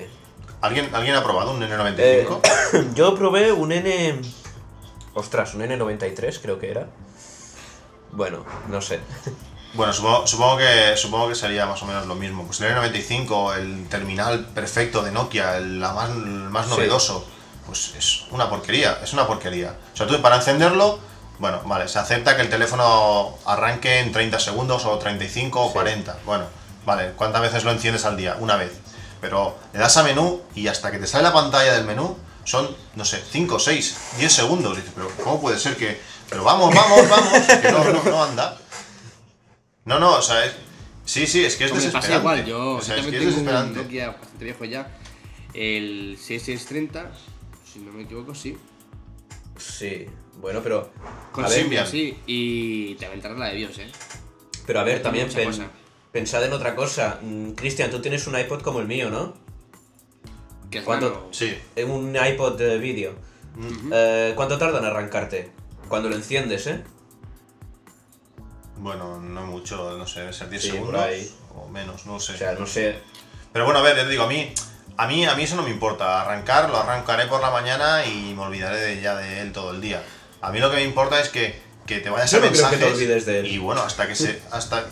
¿Alguien, 0.61 0.89
¿Alguien 0.95 1.15
ha 1.15 1.23
probado 1.23 1.51
un 1.51 1.61
N95? 1.61 1.97
Eh, 1.99 2.27
yo 2.95 3.15
probé 3.15 3.51
un 3.51 3.71
N... 3.73 4.21
Ostras, 5.13 5.53
un 5.55 5.61
N93 5.61 6.39
creo 6.41 6.57
que 6.59 6.71
era. 6.71 6.87
Bueno, 8.17 8.43
no 8.67 8.81
sé. 8.81 8.99
Bueno, 9.75 9.93
supongo, 9.93 10.25
supongo, 10.25 10.57
que, 10.57 10.97
supongo 10.97 11.27
que 11.29 11.35
sería 11.35 11.67
más 11.67 11.79
o 11.83 11.85
menos 11.85 12.07
lo 12.07 12.15
mismo. 12.15 12.45
Pues 12.47 12.59
el 12.61 12.73
N95, 12.75 13.57
el 13.57 13.87
terminal 13.89 14.43
perfecto 14.55 15.03
de 15.03 15.11
Nokia, 15.11 15.57
el 15.57 15.79
la 15.79 15.93
más, 15.93 16.09
el 16.09 16.15
más 16.49 16.65
Sí. 16.65 16.71
novedoso, 16.71 17.27
pues 17.67 17.93
es 17.95 18.23
una 18.31 18.49
porquería, 18.49 18.97
es 19.03 19.13
una 19.13 19.27
porquería. 19.27 19.75
O 19.93 19.95
sea, 19.95 20.07
tú 20.07 20.19
para 20.19 20.37
encenderlo, 20.37 20.97
bueno, 21.37 21.61
vale, 21.65 21.87
se 21.87 21.99
acepta 21.99 22.35
que 22.35 22.41
el 22.41 22.49
teléfono 22.49 23.37
arranque 23.45 23.99
en 23.99 24.11
30 24.11 24.39
segundos 24.39 24.83
o 24.85 24.97
35 24.97 25.61
o 25.61 25.67
Sí. 25.67 25.73
40. 25.73 26.17
Bueno, 26.25 26.45
vale, 26.87 27.11
¿cuántas 27.15 27.43
veces 27.43 27.63
lo 27.65 27.69
enciendes 27.69 28.03
al 28.05 28.17
día? 28.17 28.35
Una 28.39 28.55
vez. 28.55 28.71
Pero 29.21 29.57
le 29.73 29.79
das 29.79 29.95
a 29.97 30.01
menú 30.01 30.41
y 30.55 30.69
hasta 30.69 30.89
que 30.89 30.97
te 30.97 31.05
sale 31.05 31.23
la 31.23 31.33
pantalla 31.33 31.73
del 31.73 31.85
menú, 31.85 32.17
son, 32.47 32.73
no 32.95 33.03
sé, 33.03 33.21
5, 33.29 33.59
6, 33.59 33.97
10 34.19 34.31
segundos. 34.31 34.77
Dices, 34.77 34.91
pero 34.95 35.09
¿cómo 35.23 35.41
puede 35.41 35.59
ser 35.59 35.75
que.? 35.75 35.99
Pero 36.29 36.43
vamos, 36.45 36.73
vamos, 36.73 37.09
vamos, 37.09 37.31
que 37.61 37.71
no, 37.71 37.83
no, 37.83 38.03
no 38.03 38.23
anda. 38.23 38.57
No, 39.85 39.99
no, 39.99 40.15
o 40.15 40.21
sea, 40.21 40.45
es- 40.45 40.53
sí, 41.05 41.27
sí, 41.27 41.43
es 41.45 41.55
que 41.57 41.65
es 41.65 41.71
Pues 41.71 41.83
me 41.83 41.91
desesperante. 41.91 42.07
pasa 42.07 42.17
igual, 42.19 42.45
yo 42.45 42.71
o 42.75 42.81
sea, 42.81 42.95
es 42.95 43.05
que 43.05 43.07
es 43.07 43.11
tengo 43.11 43.23
un 43.25 43.29
desesperante. 43.31 43.79
Nokia 43.83 44.07
bastante 44.11 44.45
viejo 44.45 44.65
ya, 44.65 44.97
el 45.53 46.17
6630, 46.17 47.11
si 47.71 47.79
no 47.79 47.91
me 47.91 48.03
equivoco, 48.03 48.33
sí. 48.33 48.57
Sí, 49.57 50.05
bueno, 50.39 50.61
pero. 50.63 50.91
Con 51.31 51.45
a 51.45 51.49
ver, 51.49 51.59
Symbian, 51.59 51.87
Symbian. 51.87 52.15
sí, 52.15 52.21
y 52.27 52.95
te 52.95 53.05
aventará 53.07 53.33
la 53.35 53.47
de 53.47 53.55
Dios, 53.55 53.77
eh. 53.79 53.89
pero 54.65 54.79
a 54.79 54.83
ver, 54.83 55.01
también 55.01 55.29
pen- 55.31 55.69
pensad 56.11 56.43
en 56.45 56.53
otra 56.53 56.75
cosa. 56.75 57.19
Mm, 57.21 57.51
Cristian, 57.51 57.89
tú 57.89 58.01
tienes 58.01 58.27
un 58.27 58.37
iPod 58.37 58.61
como 58.61 58.79
el 58.79 58.87
mío, 58.87 59.09
¿no? 59.09 59.33
Que 60.71 60.79
es 60.79 60.83
¿Cuánto? 60.83 61.09
nano. 61.09 61.27
Sí, 61.31 61.57
En 61.75 61.89
un 61.91 62.15
iPod 62.15 62.57
de 62.57 62.77
vídeo. 62.77 63.15
Eh, 63.91 64.33
¿Cuánto 64.35 64.57
tarda 64.57 64.79
en 64.79 64.85
arrancarte? 64.85 65.51
Cuando 65.87 66.09
lo 66.09 66.15
enciendes, 66.15 66.67
¿eh? 66.67 66.83
bueno, 68.77 69.19
no 69.19 69.45
mucho, 69.47 69.97
no 69.97 70.05
sé, 70.05 70.19
debe 70.21 70.33
ser 70.33 70.49
10 70.49 70.61
Sí, 70.61 70.69
por 70.69 70.77
segundos 70.77 71.01
ahí. 71.01 71.31
o 71.55 71.67
menos, 71.69 72.05
no 72.05 72.19
sé. 72.19 72.33
O 72.33 72.37
sea, 72.37 72.51
no 72.53 72.65
sé. 72.67 72.99
Pero 73.51 73.65
bueno, 73.65 73.79
a 73.79 73.83
ver, 73.83 73.95
te 73.95 74.07
digo, 74.07 74.23
a 74.23 74.27
mí, 74.27 74.53
a 74.97 75.07
mí, 75.07 75.25
a 75.25 75.33
mí 75.35 75.43
eso 75.43 75.55
no 75.55 75.63
me 75.63 75.71
importa. 75.71 76.21
Arrancar, 76.21 76.69
lo 76.69 76.77
arrancaré 76.77 77.25
por 77.25 77.41
la 77.41 77.49
mañana 77.49 78.05
y 78.05 78.33
me 78.35 78.43
olvidaré 78.43 78.77
de, 78.79 79.01
ya 79.01 79.15
de 79.15 79.41
él 79.41 79.51
todo 79.51 79.71
el 79.71 79.81
día. 79.81 80.03
A 80.41 80.51
mí 80.51 80.59
lo 80.59 80.69
que 80.69 80.75
me 80.77 80.83
importa 80.83 81.19
es 81.19 81.29
que, 81.29 81.59
que 81.87 81.99
te 81.99 82.09
vayas 82.11 82.29
Yo 82.29 82.37
a 82.37 82.41
no 82.41 82.47
creo 82.49 82.53
que 82.53 82.61
mensajes 82.61 82.79
te 82.87 82.93
olvides 82.93 83.25
de 83.25 83.39
él. 83.39 83.47
y 83.47 83.57
bueno, 83.57 83.81
hasta 83.81 84.07
que 84.07 84.15
se, 84.15 84.39
hasta 84.51 84.85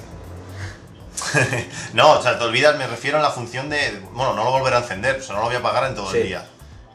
no, 1.94 2.12
o 2.20 2.22
sea, 2.22 2.38
te 2.38 2.44
olvidas, 2.44 2.78
me 2.78 2.88
refiero 2.88 3.18
a 3.18 3.22
la 3.22 3.32
función 3.32 3.70
de, 3.70 4.02
bueno, 4.14 4.34
no 4.34 4.44
lo 4.44 4.52
volveré 4.52 4.76
a 4.78 4.80
encender, 4.80 5.20
o 5.20 5.24
sea, 5.24 5.36
no 5.36 5.42
lo 5.42 5.48
voy 5.48 5.56
a 5.56 5.60
apagar 5.60 5.86
en 5.86 5.96
todo 5.96 6.12
Sí. 6.12 6.18
el 6.18 6.24
día. 6.28 6.46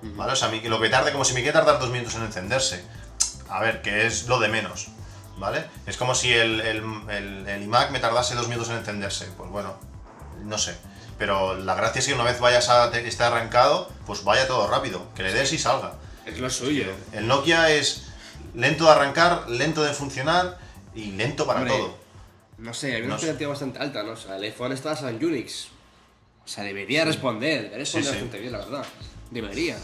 ¿Vale? 0.03 0.33
O 0.33 0.37
sea, 0.37 0.49
a 0.49 0.51
mí, 0.51 0.61
lo 0.63 0.81
que 0.81 0.89
tarde, 0.89 1.13
como 1.13 1.25
si 1.25 1.35
me 1.35 1.43
quiere 1.43 1.53
tardar 1.59 1.79
dos 1.79 1.91
minutos 1.91 2.15
en 2.15 2.23
encenderse. 2.23 2.85
A 3.51 3.61
ver, 3.61 3.83
que 3.83 4.07
es 4.07 4.27
lo 4.29 4.39
de 4.41 4.49
menos. 4.49 4.89
¿Vale? 5.37 5.65
Es 5.87 5.97
como 5.97 6.15
si 6.15 6.33
el, 6.33 6.61
el, 6.61 6.85
el- 7.09 7.49
el 7.49 7.63
iMac 7.63 7.91
me 7.91 7.99
tardase 7.99 8.35
dos 8.35 8.49
minutos 8.49 8.71
en 8.71 8.77
encenderse. 8.77 9.27
Pues 9.37 9.51
bueno, 9.51 9.75
no 10.45 10.59
sé. 10.59 10.77
Pero 11.19 11.55
la 11.57 11.75
gracia 11.75 11.99
es 12.01 12.07
que 12.07 12.15
una 12.15 12.25
vez 12.25 12.41
vayas 12.41 12.69
a 12.69 12.87
esté 12.97 13.25
arrancado, 13.25 13.91
pues 14.07 14.23
vaya 14.25 14.47
todo 14.47 14.69
rápido. 14.71 15.03
Que 15.15 15.23
le 15.23 15.33
des 15.33 15.53
y 15.53 15.59
salga. 15.59 15.95
Es 16.27 16.39
lo 16.39 16.49
suyo. 16.51 16.85
El 17.13 17.27
Nokia 17.27 17.71
es 17.71 18.07
lento 18.55 18.85
de 18.85 18.91
arrancar, 18.91 19.49
lento 19.49 19.83
de 19.83 19.93
funcionar 19.93 20.59
y 20.95 21.13
lento 21.13 21.47
para 21.47 21.61
Hombre, 21.61 21.77
todo. 21.77 21.97
No 22.61 22.75
sé, 22.75 22.95
hay 22.95 23.03
una 23.03 23.11
No 23.15 23.19
sé. 23.19 23.27
expectativa 23.27 23.51
bastante 23.51 23.79
alta, 23.79 24.03
¿no? 24.03 24.13
O 24.13 24.17
sea, 24.17 24.37
el 24.37 24.43
iPhone 24.45 24.73
está 24.73 24.93
en 25.09 25.25
Unix. 25.25 25.69
O 26.45 26.49
sea, 26.49 26.65
debería 26.65 27.05
responder, 27.05 27.63
debería 27.63 27.79
responder 27.79 28.05
Sí, 28.13 28.19
sí. 28.19 28.25
bastante 28.25 28.41
bien, 28.41 28.53
la 28.53 28.59
verdad. 28.59 28.87
Debería. 29.31 29.77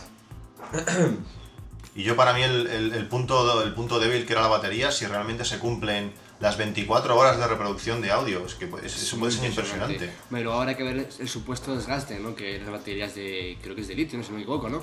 Y 1.95 2.03
yo 2.03 2.15
para 2.17 2.35
mí 2.35 2.43
el, 2.43 2.67
el- 2.67 2.93
el 2.93 3.07
punto, 3.09 3.63
el 3.63 3.73
punto 3.75 3.99
débil 3.99 4.27
que 4.27 4.33
era 4.35 4.43
la 4.43 4.49
batería, 4.49 4.91
si 4.93 5.07
realmente 5.07 5.45
se 5.45 5.59
cumplen 5.59 6.13
las 6.41 6.59
24 6.59 7.17
horas 7.17 7.39
de 7.39 7.47
reproducción 7.47 8.03
de 8.03 8.11
audio, 8.11 8.45
es 8.45 8.55
que 8.55 8.67
pues, 8.67 8.85
eso 8.85 9.19
puede 9.19 9.33
ser 9.33 9.47
impresionante. 9.47 10.11
Pero 10.31 10.53
ahora 10.53 10.71
hay 10.71 10.77
que 10.77 10.83
ver 10.83 11.09
el 11.19 11.29
supuesto 11.29 11.75
desgaste, 11.75 12.19
¿no? 12.19 12.35
Que 12.35 12.59
las 12.59 12.69
baterías 12.71 13.15
de, 13.15 13.57
creo 13.63 13.75
que 13.75 13.81
es 13.81 13.89
de 13.89 13.95
litio, 13.95 14.19
no 14.19 14.25
si 14.25 14.33
me 14.33 14.39
equivoco, 14.43 14.69
¿no? 14.69 14.83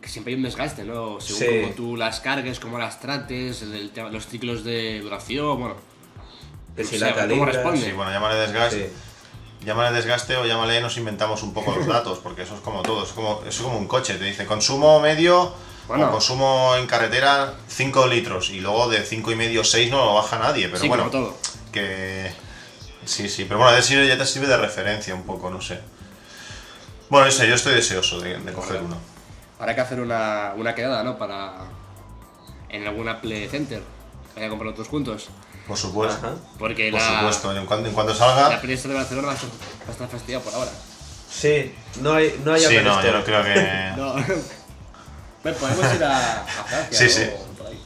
Que 0.00 0.08
siempre 0.08 0.32
hay 0.32 0.36
un 0.38 0.42
desgaste, 0.44 0.82
¿no? 0.84 1.20
Según 1.20 1.40
Sí. 1.42 1.60
como 1.62 1.74
tú 1.74 1.96
las 1.96 2.18
cargues, 2.20 2.58
cómo 2.58 2.78
las 2.78 2.98
trates, 3.00 3.62
el, 3.62 3.74
el 3.74 3.90
tema- 3.90 4.10
los 4.10 4.26
ciclos 4.26 4.64
de 4.64 5.00
duración, 5.00 5.60
bueno. 5.60 5.76
Que 6.78 6.84
si 6.84 6.96
O 6.96 6.98
sea, 6.98 7.08
la 7.08 7.14
¿cómo 7.14 7.28
calibras. 7.28 7.54
responde? 7.56 7.84
Sí, 7.84 7.92
bueno, 7.92 8.10
llámale 8.10 8.36
desgaste. 8.36 8.86
Sí. 8.86 9.66
Llámale 9.66 9.94
desgaste 9.96 10.36
o 10.36 10.46
llámale 10.46 10.80
nos 10.80 10.96
inventamos 10.96 11.42
un 11.42 11.52
poco 11.52 11.74
los 11.76 11.86
datos, 11.94 12.18
porque 12.20 12.42
eso 12.42 12.54
es 12.54 12.60
como 12.60 12.82
todo, 12.82 13.02
es 13.04 13.10
como, 13.10 13.40
eso 13.40 13.48
es 13.48 13.60
como 13.60 13.76
un 13.78 13.88
coche, 13.88 14.14
te 14.14 14.24
dice 14.24 14.46
consumo 14.46 15.00
medio 15.00 15.52
Bueno. 15.88 16.08
o 16.08 16.10
consumo 16.12 16.74
en 16.76 16.86
carretera 16.86 17.54
5 17.68 18.06
litros 18.06 18.50
y 18.50 18.60
luego 18.60 18.88
de 18.88 19.02
5 19.04 19.32
y 19.32 19.36
medio 19.36 19.64
6 19.64 19.90
no 19.90 20.04
lo 20.04 20.14
baja 20.14 20.38
nadie, 20.38 20.68
pero 20.68 20.80
sí, 20.80 20.88
bueno, 20.88 21.10
como 21.10 21.26
todo. 21.26 21.36
que 21.72 22.32
sí, 23.04 23.28
sí, 23.28 23.44
pero 23.46 23.58
bueno, 23.58 23.72
ya 23.72 23.78
te 23.78 23.82
sirve, 23.82 24.06
ya 24.06 24.16
te 24.16 24.24
sirve 24.26 24.46
de 24.46 24.56
referencia 24.56 25.14
un 25.14 25.24
poco, 25.24 25.50
no 25.50 25.60
sé. 25.60 25.80
Bueno, 27.10 27.26
no 27.26 27.32
sé, 27.32 27.48
yo 27.48 27.54
estoy 27.56 27.74
deseoso 27.74 28.20
de, 28.20 28.38
de 28.38 28.52
coger 28.52 28.80
uno. 28.82 28.96
Hay 29.58 29.74
que 29.74 29.80
hacer 29.80 29.98
una, 30.00 30.52
una 30.56 30.74
quedada, 30.74 31.02
¿no? 31.02 31.18
Para. 31.18 31.54
En 32.68 32.86
alguna 32.86 33.20
Play 33.20 33.48
Center. 33.48 33.82
Que 34.34 34.40
haya 34.40 34.50
comprado 34.50 34.74
todos 34.74 34.88
juntos. 34.88 35.30
Por 35.68 35.76
supuesto. 35.76 36.26
Ajá. 36.26 36.34
Porque 36.58 36.90
Por 36.90 37.00
la, 37.00 37.18
supuesto, 37.18 37.56
en 37.56 37.66
cuanto, 37.66 37.88
en 37.88 37.94
cuanto 37.94 38.12
la 38.14 38.18
salga. 38.18 38.60
Play 38.60 38.74
Store 38.74 38.94
de 38.94 39.00
Barcelona 39.00 39.26
va 39.28 39.32
a 39.34 39.36
estar, 39.36 39.50
va 39.50 39.88
a 39.88 39.92
estar 39.92 40.08
fastidiada 40.08 40.42
por 40.42 40.54
ahora. 40.54 40.70
Sí, 41.30 41.74
no 42.00 42.14
hay, 42.14 42.40
no 42.44 42.54
hay 42.54 42.60
Sí, 42.62 42.78
no, 42.82 43.02
yo 43.02 43.12
no 43.12 43.24
creo 43.24 43.44
que. 43.44 43.92
No. 43.96 44.14
Bueno, 45.40 45.56
podemos 45.58 45.94
ir 45.94 46.02
a, 46.02 46.40
a 46.42 46.44
Francia, 46.64 46.98
Sí, 46.98 47.08
sí. 47.08 47.30
Por 47.56 47.66
ahí. 47.68 47.80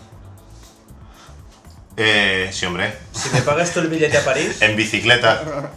Eh, 1.99 2.49
sí, 2.51 2.65
hombre. 2.65 2.97
Si 3.13 3.29
me 3.31 3.43
pagas 3.43 3.73
tú 3.75 3.81
el 3.81 3.89
billete 3.89 4.17
a 4.17 4.25
París, 4.25 4.63
En 4.63 4.75
bicicleta. 4.77 5.43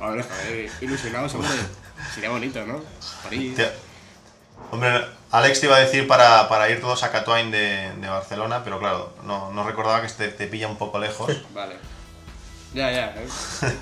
A 0.00 0.10
ver, 0.10 0.22
joder, 0.24 0.70
ilusionados, 0.82 1.34
hombre. 1.34 1.50
Sería 2.14 2.30
bonito, 2.30 2.64
¿no? 2.66 2.80
París. 3.24 3.56
Te- 3.56 3.72
Hombre, 4.70 5.04
Alex 5.30 5.60
te 5.60 5.66
iba 5.66 5.76
a 5.76 5.80
decir 5.80 6.06
para, 6.08 6.48
para 6.48 6.68
ir 6.70 6.80
todos 6.80 7.02
a 7.02 7.10
Catuain 7.12 7.50
de, 7.50 7.92
de 8.00 8.08
Barcelona, 8.08 8.62
pero 8.64 8.78
claro, 8.78 9.12
no, 9.24 9.52
no 9.52 9.64
recordaba 9.64 10.00
que 10.00 10.06
este 10.06 10.28
te 10.28 10.46
pilla 10.46 10.68
un 10.68 10.76
poco 10.76 10.98
lejos. 10.98 11.30
Vale. 11.54 11.76
Ya, 12.74 12.90
ya. 12.90 13.14
¿eh? 13.16 13.26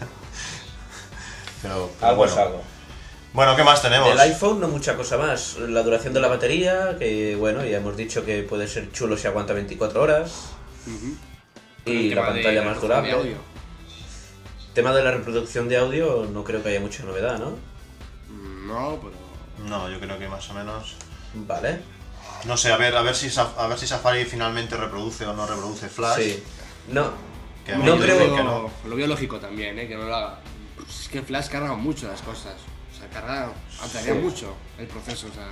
Pero, 1.62 1.90
pero 1.99 2.09
algo 2.11 2.16
bueno. 2.19 2.33
es 2.33 2.38
algo. 2.38 2.62
Bueno, 3.33 3.57
¿qué 3.57 3.64
más 3.64 3.81
tenemos? 3.81 4.11
Del 4.11 4.21
iPhone 4.21 4.61
no 4.61 4.69
mucha 4.69 4.97
cosa 4.97 5.16
más. 5.16 5.57
La 5.57 5.83
duración 5.83 6.12
de 6.12 6.21
la 6.21 6.28
batería, 6.28 6.97
que 6.99 7.37
bueno, 7.37 7.64
ya 7.64 7.78
hemos 7.78 7.97
dicho 7.97 8.25
que 8.25 8.43
puede 8.43 8.69
ser 8.69 8.93
chulo 8.93 9.16
si 9.16 9.26
aguanta 9.26 9.54
24 9.54 10.02
horas. 10.02 10.50
El 11.87 11.93
Y 11.95 12.11
la 12.11 12.16
tema 12.16 12.26
de 12.26 12.43
pantalla 12.43 12.61
la 12.61 12.66
más 12.66 12.75
reproducción 12.83 13.02
de 13.02 13.11
durable. 13.11 13.12
audio. 13.12 13.37
Tema 14.75 14.93
de 14.93 15.02
la 15.04 15.11
reproducción 15.12 15.69
de 15.69 15.76
audio, 15.78 16.28
no 16.31 16.45
creo 16.45 16.62
que 16.62 16.69
haya 16.69 16.81
mucha 16.81 17.02
novedad, 17.04 17.38
¿no? 17.38 17.57
Mm, 18.28 18.69
No, 18.69 18.99
pero. 19.00 19.24
No, 19.58 19.88
yo 19.90 19.99
creo 20.00 20.18
que 20.18 20.28
más 20.28 20.49
o 20.50 20.54
menos. 20.54 20.94
Vale. 21.34 21.80
No 22.44 22.56
sé, 22.56 22.73
a 22.73 22.76
ver, 22.76 22.96
a 22.96 23.02
ver 23.02 23.14
si 23.14 23.28
a 23.38 23.66
ver 23.66 23.78
si 23.78 23.87
Safari 23.87 24.25
finalmente 24.25 24.76
reproduce 24.76 25.25
o 25.26 25.32
no 25.34 25.46
reproduce 25.46 25.88
Flash. 25.88 26.16
Sí. 26.20 26.42
No, 26.88 27.11
Que 27.64 27.75
no 27.76 27.96
creo 27.99 28.18
que 28.37 28.42
no. 28.42 28.70
lo 28.87 28.96
veo 28.96 29.06
lógico 29.06 29.38
también, 29.38 29.78
¿eh? 29.78 29.88
Que 29.88 29.96
no 29.96 30.04
lo 30.04 30.14
haga. 30.14 30.38
Pues 30.76 31.00
es 31.02 31.08
que 31.08 31.23
Flash 31.23 31.49
carga 31.49 31.75
mucho 31.75 32.06
las 32.08 32.20
cosas. 32.20 32.54
O 32.94 32.99
sea, 32.99 33.08
carga. 33.08 33.50
Atraería 33.82 34.14
Sí. 34.14 34.18
mucho 34.20 34.54
el 34.78 34.87
proceso, 34.87 35.28
o 35.28 35.32
sea. 35.34 35.49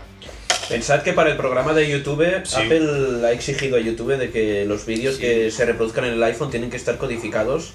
Pensad 0.68 1.02
que 1.02 1.12
para 1.12 1.30
el 1.30 1.36
programa 1.36 1.72
de 1.72 1.88
YouTube, 1.90 2.24
Sí. 2.44 2.56
Apple 2.56 3.26
ha 3.26 3.32
exigido 3.32 3.76
a 3.76 3.80
YouTube 3.80 4.16
de 4.18 4.30
que 4.30 4.64
los 4.66 4.84
vídeos 4.86 5.14
Sí. 5.16 5.20
que 5.22 5.50
se 5.50 5.64
reproduzcan 5.64 6.04
en 6.04 6.12
el 6.14 6.22
iPhone 6.22 6.50
tienen 6.50 6.70
que 6.70 6.76
estar 6.76 6.98
codificados 6.98 7.72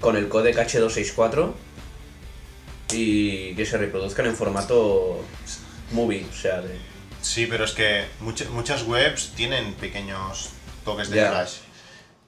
con 0.00 0.16
el 0.16 0.28
codec 0.28 0.56
H264 0.58 1.54
y 2.92 3.54
que 3.54 3.66
se 3.66 3.78
reproduzcan 3.78 4.26
en 4.26 4.36
formato 4.36 5.20
movie, 5.92 6.26
o 6.30 6.34
sea, 6.34 6.60
de... 6.60 6.78
Sí, 7.22 7.46
pero 7.46 7.64
es 7.64 7.72
que 7.72 8.06
mucha- 8.20 8.48
muchas 8.50 8.82
webs 8.84 9.32
tienen 9.34 9.74
pequeños 9.74 10.50
toques 10.84 11.10
de. 11.10 11.26
Flash. 11.28 11.54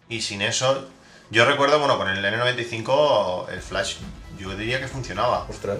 Y 0.08 0.20
sin 0.22 0.42
eso, 0.42 0.88
yo 1.30 1.44
recuerdo, 1.44 1.78
bueno, 1.78 1.96
con 1.98 2.08
el 2.08 2.24
N95 2.24 3.48
el 3.50 3.60
Flash 3.62 3.96
yo 4.38 4.56
diría 4.56 4.80
que 4.80 4.88
funcionaba. 4.88 5.46
Ostras. 5.48 5.78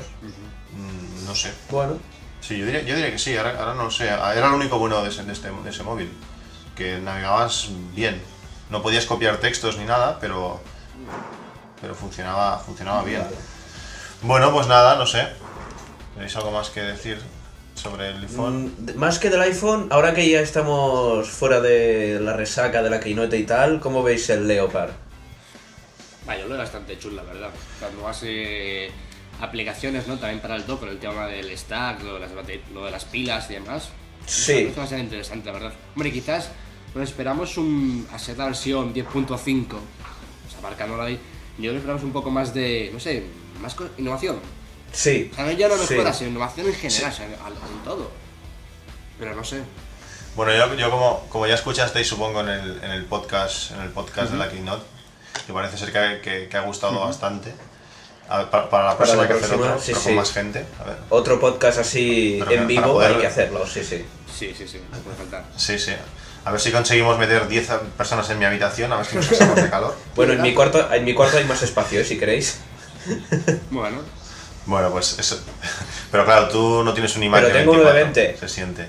Mm, 0.73 1.27
No 1.27 1.35
sé. 1.35 1.53
Bueno, 1.71 1.99
Sí, 2.41 2.57
yo 2.57 2.67
diría, 2.67 2.83
yo 2.83 2.95
diría 2.95 3.11
que 3.11 3.19
sí, 3.19 3.37
ahora, 3.37 3.59
ahora 3.59 3.75
no 3.75 3.85
lo 3.85 3.91
sé. 3.91 4.07
Era 4.07 4.49
lo 4.49 4.55
único 4.57 4.79
bueno 4.79 5.03
de 5.03 5.09
ese, 5.09 5.25
de 5.25 5.33
este, 5.33 5.51
de 5.51 5.71
ese 5.71 5.83
móvil. 5.83 6.13
Que 6.77 6.99
navegabas 7.01 7.69
bien. 7.95 8.23
No 8.71 8.81
podías 8.83 9.05
copiar 9.07 9.39
textos 9.39 9.77
ni 9.79 9.85
nada, 9.85 10.19
pero. 10.21 10.61
Pero 11.81 11.95
funcionaba, 11.97 12.59
funcionaba 12.59 13.03
bien. 13.03 13.23
Vale. 13.23 13.37
Bueno, 14.23 14.53
pues 14.53 14.69
nada, 14.69 14.95
no 14.97 15.07
sé. 15.07 15.27
¿Tenéis 16.15 16.37
algo 16.37 16.53
más 16.53 16.71
que 16.71 16.81
decir 16.83 17.21
sobre 17.79 18.11
el 18.11 18.23
iPhone? 18.23 18.73
Mm, 18.79 18.99
más 18.99 19.19
que 19.19 19.31
del 19.31 19.41
iPhone, 19.41 19.89
ahora 19.91 20.13
que 20.13 20.29
ya 20.29 20.41
estamos 20.41 21.29
fuera 21.29 21.61
de 21.61 22.21
la 22.21 22.35
resaca 22.35 22.83
de 22.83 22.91
la 22.91 23.01
Keynote 23.01 23.39
y 23.39 23.45
tal, 23.45 23.81
¿cómo 23.81 24.03
veis 24.03 24.29
el 24.31 24.47
Leopard? 24.47 24.91
Va, 26.29 26.37
yo 26.37 26.43
lo 26.43 26.51
veo 26.51 26.59
bastante 26.59 26.99
chulo, 26.99 27.17
la 27.17 27.23
verdad. 27.23 27.51
Las 27.81 27.93
nuevas 27.95 28.21
eh, 28.25 28.91
aplicaciones, 29.41 30.07
¿no? 30.07 30.19
También 30.19 30.41
para 30.41 30.57
el 30.57 30.67
dock, 30.67 30.81
con 30.81 30.89
el 30.91 30.99
tema 30.99 31.27
del 31.27 31.57
stack, 31.57 32.03
lo 32.03 32.15
de 32.15 32.21
las, 32.21 32.31
lo 32.75 32.85
de 32.85 32.91
las 32.91 33.05
pilas 33.07 33.49
y 33.51 33.55
demás. 33.55 33.89
Sí. 34.27 34.53
Esto 34.53 34.81
va 34.81 34.85
a 34.85 34.89
ser 34.89 34.99
interesante, 34.99 35.47
la 35.47 35.53
verdad. 35.53 35.73
Hombre, 35.95 36.13
quizás 36.13 36.51
nos 36.95 37.09
esperamos 37.09 37.57
un, 37.57 38.07
a 38.13 38.19
ser 38.19 38.37
la 38.37 38.47
versión 38.47 38.93
10.5, 38.93 39.73
o 39.73 40.51
sea, 40.51 40.61
marcándola 40.63 41.05
ahí. 41.05 41.19
Yo 41.57 41.63
creo 41.63 41.73
que 41.73 41.79
esperamos 41.79 42.03
un 42.03 42.13
poco 42.13 42.31
más 42.31 42.53
de, 42.53 42.91
no 42.93 43.01
sé, 43.01 43.25
más 43.61 43.75
innovación. 43.97 44.37
Sí. 44.93 45.29
O 45.33 45.37
sea, 45.37 45.45
no 45.45 45.53
ya 45.53 45.69
no 45.69 45.77
Sí. 45.77 45.95
mejoras, 45.95 46.17
sino 46.19 46.31
innovación 46.31 46.67
en 46.67 46.75
general, 46.75 47.13
o 47.13 47.15
sea, 47.17 47.27
en, 47.27 47.85
todo. 47.85 48.11
Pero 49.19 49.35
no 49.35 49.45
sé. 49.45 49.61
Bueno, 50.37 50.53
yo, 50.55 50.75
yo 50.75 50.91
como, 50.91 51.27
como 51.29 51.47
ya 51.47 51.55
escuchasteis, 51.55 52.07
supongo, 52.07 52.41
en 52.41 52.49
el, 52.49 52.85
en 52.85 52.91
el 52.93 53.05
podcast, 53.07 53.73
en 53.73 53.81
el 53.81 53.89
podcast 53.91 54.31
de 54.33 54.39
la 54.39 54.49
Keynote, 54.49 54.85
que 55.47 55.53
parece 55.53 55.77
ser 55.79 55.93
que, 55.93 56.21
que- 56.23 56.49
que 56.49 56.57
ha 56.57 56.61
gustado 56.63 57.01
bastante, 57.01 57.53
A 58.29 58.39
ver, 58.39 58.51
para, 58.51 58.69
para 58.69 58.85
la 58.85 58.91
Para 58.91 58.99
próxima 58.99 59.17
la 59.17 59.23
hay 59.23 59.29
que 59.41 59.45
hacer 59.45 59.57
otro, 59.59 59.79
sí, 59.81 59.85
pero 59.87 59.99
sí. 60.01 60.05
con 60.07 60.15
más 60.17 60.33
gente. 60.33 60.67
A 60.81 60.85
ver. 60.85 60.97
Otro 61.09 61.41
podcast 61.41 61.79
así 61.79 62.37
Pero 62.39 62.51
en 62.53 62.57
para 62.59 62.67
vivo 62.69 62.93
poder- 62.93 63.15
hay 63.15 63.21
que 63.23 63.27
hacerlo, 63.27 63.67
sí, 63.67 63.83
sí. 63.83 64.05
Sí, 64.39 64.55
sí, 64.57 64.69
sí, 64.69 64.81
no 64.93 64.99
puede 64.99 65.17
faltar. 65.17 65.45
Sí, 65.57 65.79
sí. 65.79 65.93
A 66.45 66.51
ver 66.53 66.61
si 66.61 66.71
conseguimos 66.71 67.19
meter 67.19 67.49
10 67.49 67.69
personas 67.97 68.29
en 68.31 68.39
mi 68.39 68.45
habitación, 68.45 68.93
a 68.93 68.97
ver 68.99 69.07
si 69.07 69.17
nos 69.17 69.27
pasamos 69.27 69.57
de 69.57 69.69
calor. 69.71 69.97
Bueno, 70.15 70.35
en 70.35 70.43
mi 70.43 70.55
cuarto, 70.55 70.93
en 70.93 71.05
mi 71.05 71.15
cuarto 71.15 71.39
hay 71.39 71.45
más 71.45 71.63
espacio, 71.63 72.01
¿eh? 72.01 72.05
si 72.05 72.19
queréis. 72.19 72.59
Bueno, 73.71 73.99
Bueno, 74.69 74.91
pues 74.91 75.19
eso. 75.19 75.41
Pero 76.13 76.25
claro, 76.25 76.49
tú 76.49 76.85
no 76.85 76.93
tienes 76.93 77.17
un 77.17 77.23
imán 77.25 77.41
Pero 77.43 77.53
de 77.55 77.59
tengo 77.61 77.73
uno 77.73 77.85
de 77.85 77.93
24, 78.05 78.23
20. 78.23 78.39
Se 78.39 78.49
siente. 78.55 78.89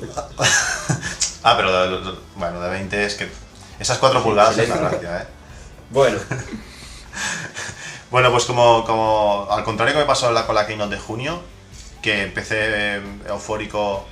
ah, 1.42 1.54
pero 1.56 1.72
de- 2.00 2.10
de- 2.10 2.18
bueno, 2.36 2.60
de 2.60 2.70
20 2.70 3.04
es 3.04 3.14
que. 3.16 3.28
Esas 3.78 3.98
4 3.98 4.22
pulgadas 4.22 4.56
es 4.58 4.68
la 4.68 4.76
gracia, 4.76 5.22
¿eh? 5.22 5.26
Bueno, 5.90 6.18
Bueno, 8.10 8.30
pues 8.30 8.44
como, 8.44 8.84
como 8.84 9.46
al 9.50 9.64
contrario 9.64 9.94
que 9.94 10.00
me 10.00 10.06
pasó 10.06 10.30
la- 10.32 10.46
con 10.46 10.54
la 10.54 10.66
Keynote 10.66 10.94
de 10.96 11.00
junio, 11.00 11.40
que 12.02 12.22
empecé 12.22 12.96
eh, 12.96 13.02
eufórico, 13.28 14.06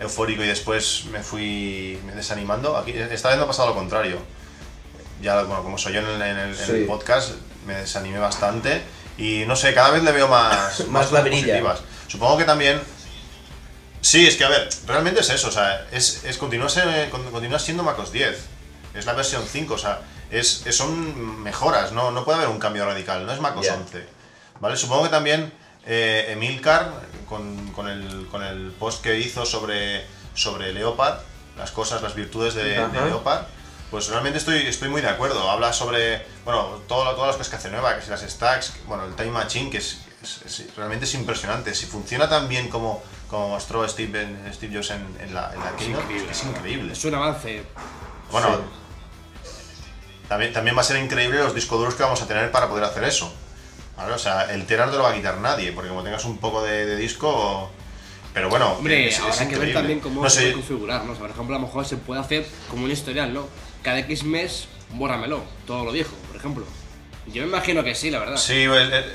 eufórico 0.00 0.42
y 0.42 0.46
después 0.46 1.04
me 1.10 1.22
fui 1.22 2.00
desanimando, 2.14 2.76
aquí 2.76 2.92
esta 2.92 3.28
vez 3.28 3.38
me 3.38 3.44
ha 3.44 3.46
pasado 3.46 3.68
lo 3.68 3.74
contrario. 3.74 4.18
Ya, 5.22 5.42
bueno, 5.42 5.62
como 5.62 5.78
soy 5.78 5.92
yo 5.94 6.00
en 6.00 6.06
el, 6.06 6.22
en 6.22 6.38
el- 6.38 6.38
en 6.38 6.48
el 6.50 6.56
Sí. 6.56 6.84
podcast, 6.86 7.32
me 7.66 7.74
desanimé 7.74 8.18
bastante 8.18 8.82
y 9.18 9.44
no 9.46 9.56
sé, 9.56 9.72
cada 9.74 9.90
vez 9.90 10.02
le 10.02 10.12
veo 10.12 10.28
más, 10.28 10.86
Más 10.88 11.12
la 11.12 11.20
brilla. 11.20 11.40
positivas. 11.42 11.80
Supongo 12.08 12.38
que 12.38 12.44
también... 12.44 12.80
Sí, 14.00 14.26
es 14.26 14.36
que 14.36 14.44
a 14.44 14.48
ver, 14.50 14.68
realmente 14.86 15.20
es 15.20 15.30
eso, 15.30 15.48
o 15.48 15.52
sea, 15.52 15.86
es, 15.90 16.24
es 16.24 16.36
continúa, 16.36 16.68
continúa 17.10 17.58
siendo 17.58 17.82
MacOS 17.82 18.12
10, 18.12 18.36
es 18.94 19.06
la 19.06 19.14
versión 19.14 19.42
5, 19.50 19.72
o 19.74 19.78
sea, 19.78 20.00
es, 20.30 20.66
es- 20.66 20.76
son 20.76 21.42
mejoras, 21.42 21.92
no, 21.92 22.10
no 22.10 22.22
puede 22.24 22.36
haber 22.38 22.50
un 22.50 22.58
cambio 22.58 22.84
radical, 22.84 23.24
no 23.24 23.32
es 23.32 23.40
MacOS 23.40 23.64
Ya. 23.66 23.74
11. 23.76 24.06
¿Vale? 24.60 24.76
Supongo 24.76 25.04
que 25.04 25.08
también 25.08 25.50
eh, 25.86 26.26
Emilcar, 26.28 26.92
con, 27.26 27.72
con 27.72 27.88
el, 27.88 28.26
con 28.30 28.42
el 28.42 28.72
post 28.78 29.02
que 29.02 29.18
hizo 29.18 29.46
sobre, 29.46 30.04
sobre 30.34 30.74
Leopard, 30.74 31.20
las 31.56 31.70
cosas, 31.70 32.02
las 32.02 32.14
virtudes 32.14 32.52
de, 32.54 32.64
de 32.64 32.78
Ajá. 32.78 33.06
Leopard, 33.06 33.44
pues 33.94 34.08
realmente 34.08 34.38
estoy, 34.38 34.58
estoy 34.66 34.88
muy 34.88 35.00
de 35.02 35.08
acuerdo. 35.08 35.48
Habla 35.48 35.72
sobre, 35.72 36.20
bueno, 36.44 36.80
todo, 36.88 37.14
todas 37.14 37.28
las 37.28 37.36
cosas 37.36 37.48
que 37.48 37.54
hace 37.54 37.70
nueva, 37.70 37.94
que 37.94 38.02
si 38.02 38.10
las 38.10 38.22
stacks, 38.22 38.72
bueno, 38.88 39.04
el 39.04 39.14
Time 39.14 39.30
Machine, 39.30 39.70
que 39.70 39.78
es, 39.78 39.98
es- 40.20 40.42
es- 40.60 40.76
realmente 40.76 41.04
es 41.04 41.14
impresionante. 41.14 41.72
Si 41.76 41.86
funciona 41.86 42.28
tan 42.28 42.48
bien 42.48 42.68
como, 42.68 43.00
como 43.30 43.50
mostró 43.50 43.86
Steve, 43.88 44.20
en- 44.22 44.52
Steve 44.52 44.74
Jobs 44.74 44.90
en, 44.90 45.06
en 45.20 45.32
la, 45.32 45.52
en 45.54 45.60
la 45.60 45.76
keynote, 45.76 46.16
es, 46.16 46.22
que 46.24 46.30
es 46.32 46.42
increíble. 46.44 46.92
es 46.92 47.04
un 47.04 47.14
avance. 47.14 47.62
Bueno, 48.32 48.48
Sí. 49.44 50.24
también, 50.28 50.52
también 50.52 50.76
va 50.76 50.80
a 50.80 50.84
ser 50.84 50.96
increíble 51.00 51.38
los 51.38 51.54
discos 51.54 51.78
duros 51.78 51.94
que 51.94 52.02
vamos 52.02 52.20
a 52.20 52.26
tener 52.26 52.50
para 52.50 52.68
poder 52.68 52.82
hacer 52.82 53.04
eso. 53.04 53.32
¿Vale? 53.96 54.12
O 54.12 54.18
sea, 54.18 54.52
el 54.52 54.66
Tera 54.66 54.86
no 54.86 54.90
te 54.90 54.98
lo 54.98 55.04
va 55.04 55.10
a 55.10 55.14
quitar 55.14 55.38
nadie, 55.38 55.70
porque 55.70 55.88
como 55.90 56.02
tengas 56.02 56.24
un 56.24 56.38
poco 56.38 56.62
de, 56.64 56.84
de 56.84 56.96
disco... 56.96 57.70
Pero 58.32 58.48
bueno, 58.48 58.72
Hombre, 58.72 59.06
es- 59.06 59.14
es 59.14 59.20
habrá 59.20 59.34
que 59.36 59.44
ver 59.44 59.52
increíble. 59.52 59.74
también 59.74 60.00
cómo 60.00 60.20
No 60.24 60.28
se 60.28 60.34
sé, 60.36 60.42
puede 60.46 60.54
configurar, 60.54 61.04
¿no? 61.04 61.12
O 61.12 61.14
sea, 61.14 61.20
por 61.20 61.30
ejemplo, 61.30 61.54
a 61.54 61.60
lo 61.60 61.66
mejor 61.68 61.86
se 61.86 61.96
puede 61.98 62.20
hacer 62.20 62.44
como 62.68 62.86
un 62.86 62.90
historial, 62.90 63.32
¿no? 63.32 63.46
Cada 63.84 64.00
X 64.00 64.24
mes, 64.24 64.66
bórramelo, 64.94 65.44
todo 65.66 65.84
lo 65.84 65.92
viejo, 65.92 66.16
por 66.26 66.36
ejemplo. 66.36 66.64
Yo 67.28 67.42
me 67.42 67.48
imagino 67.48 67.84
que 67.84 67.94
sí, 67.94 68.10
la 68.10 68.18
verdad. 68.18 68.36
Sí, 68.36 68.62
el- 68.64 68.92
el- 68.92 69.12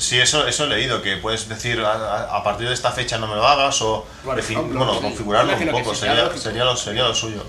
sí, 0.00 0.18
eso, 0.18 0.46
eso 0.46 0.64
he 0.64 0.68
leído, 0.68 1.02
que 1.02 1.16
puedes 1.18 1.48
decir 1.48 1.80
a, 1.80 2.42
partir 2.42 2.68
de 2.68 2.74
esta 2.74 2.90
fecha 2.92 3.18
no 3.18 3.26
me 3.28 3.34
lo 3.36 3.46
hagas 3.46 3.82
o 3.82 4.06
ejemplo, 4.38 4.78
bueno, 4.78 4.94
sí. 4.94 5.00
configurarlo 5.02 5.52
un 5.56 5.68
poco, 5.70 5.94
sería, 5.94 6.36
sería, 6.36 6.64
lo, 6.64 6.76
sería 6.76 7.02
lo 7.04 7.14
suyo. 7.14 7.44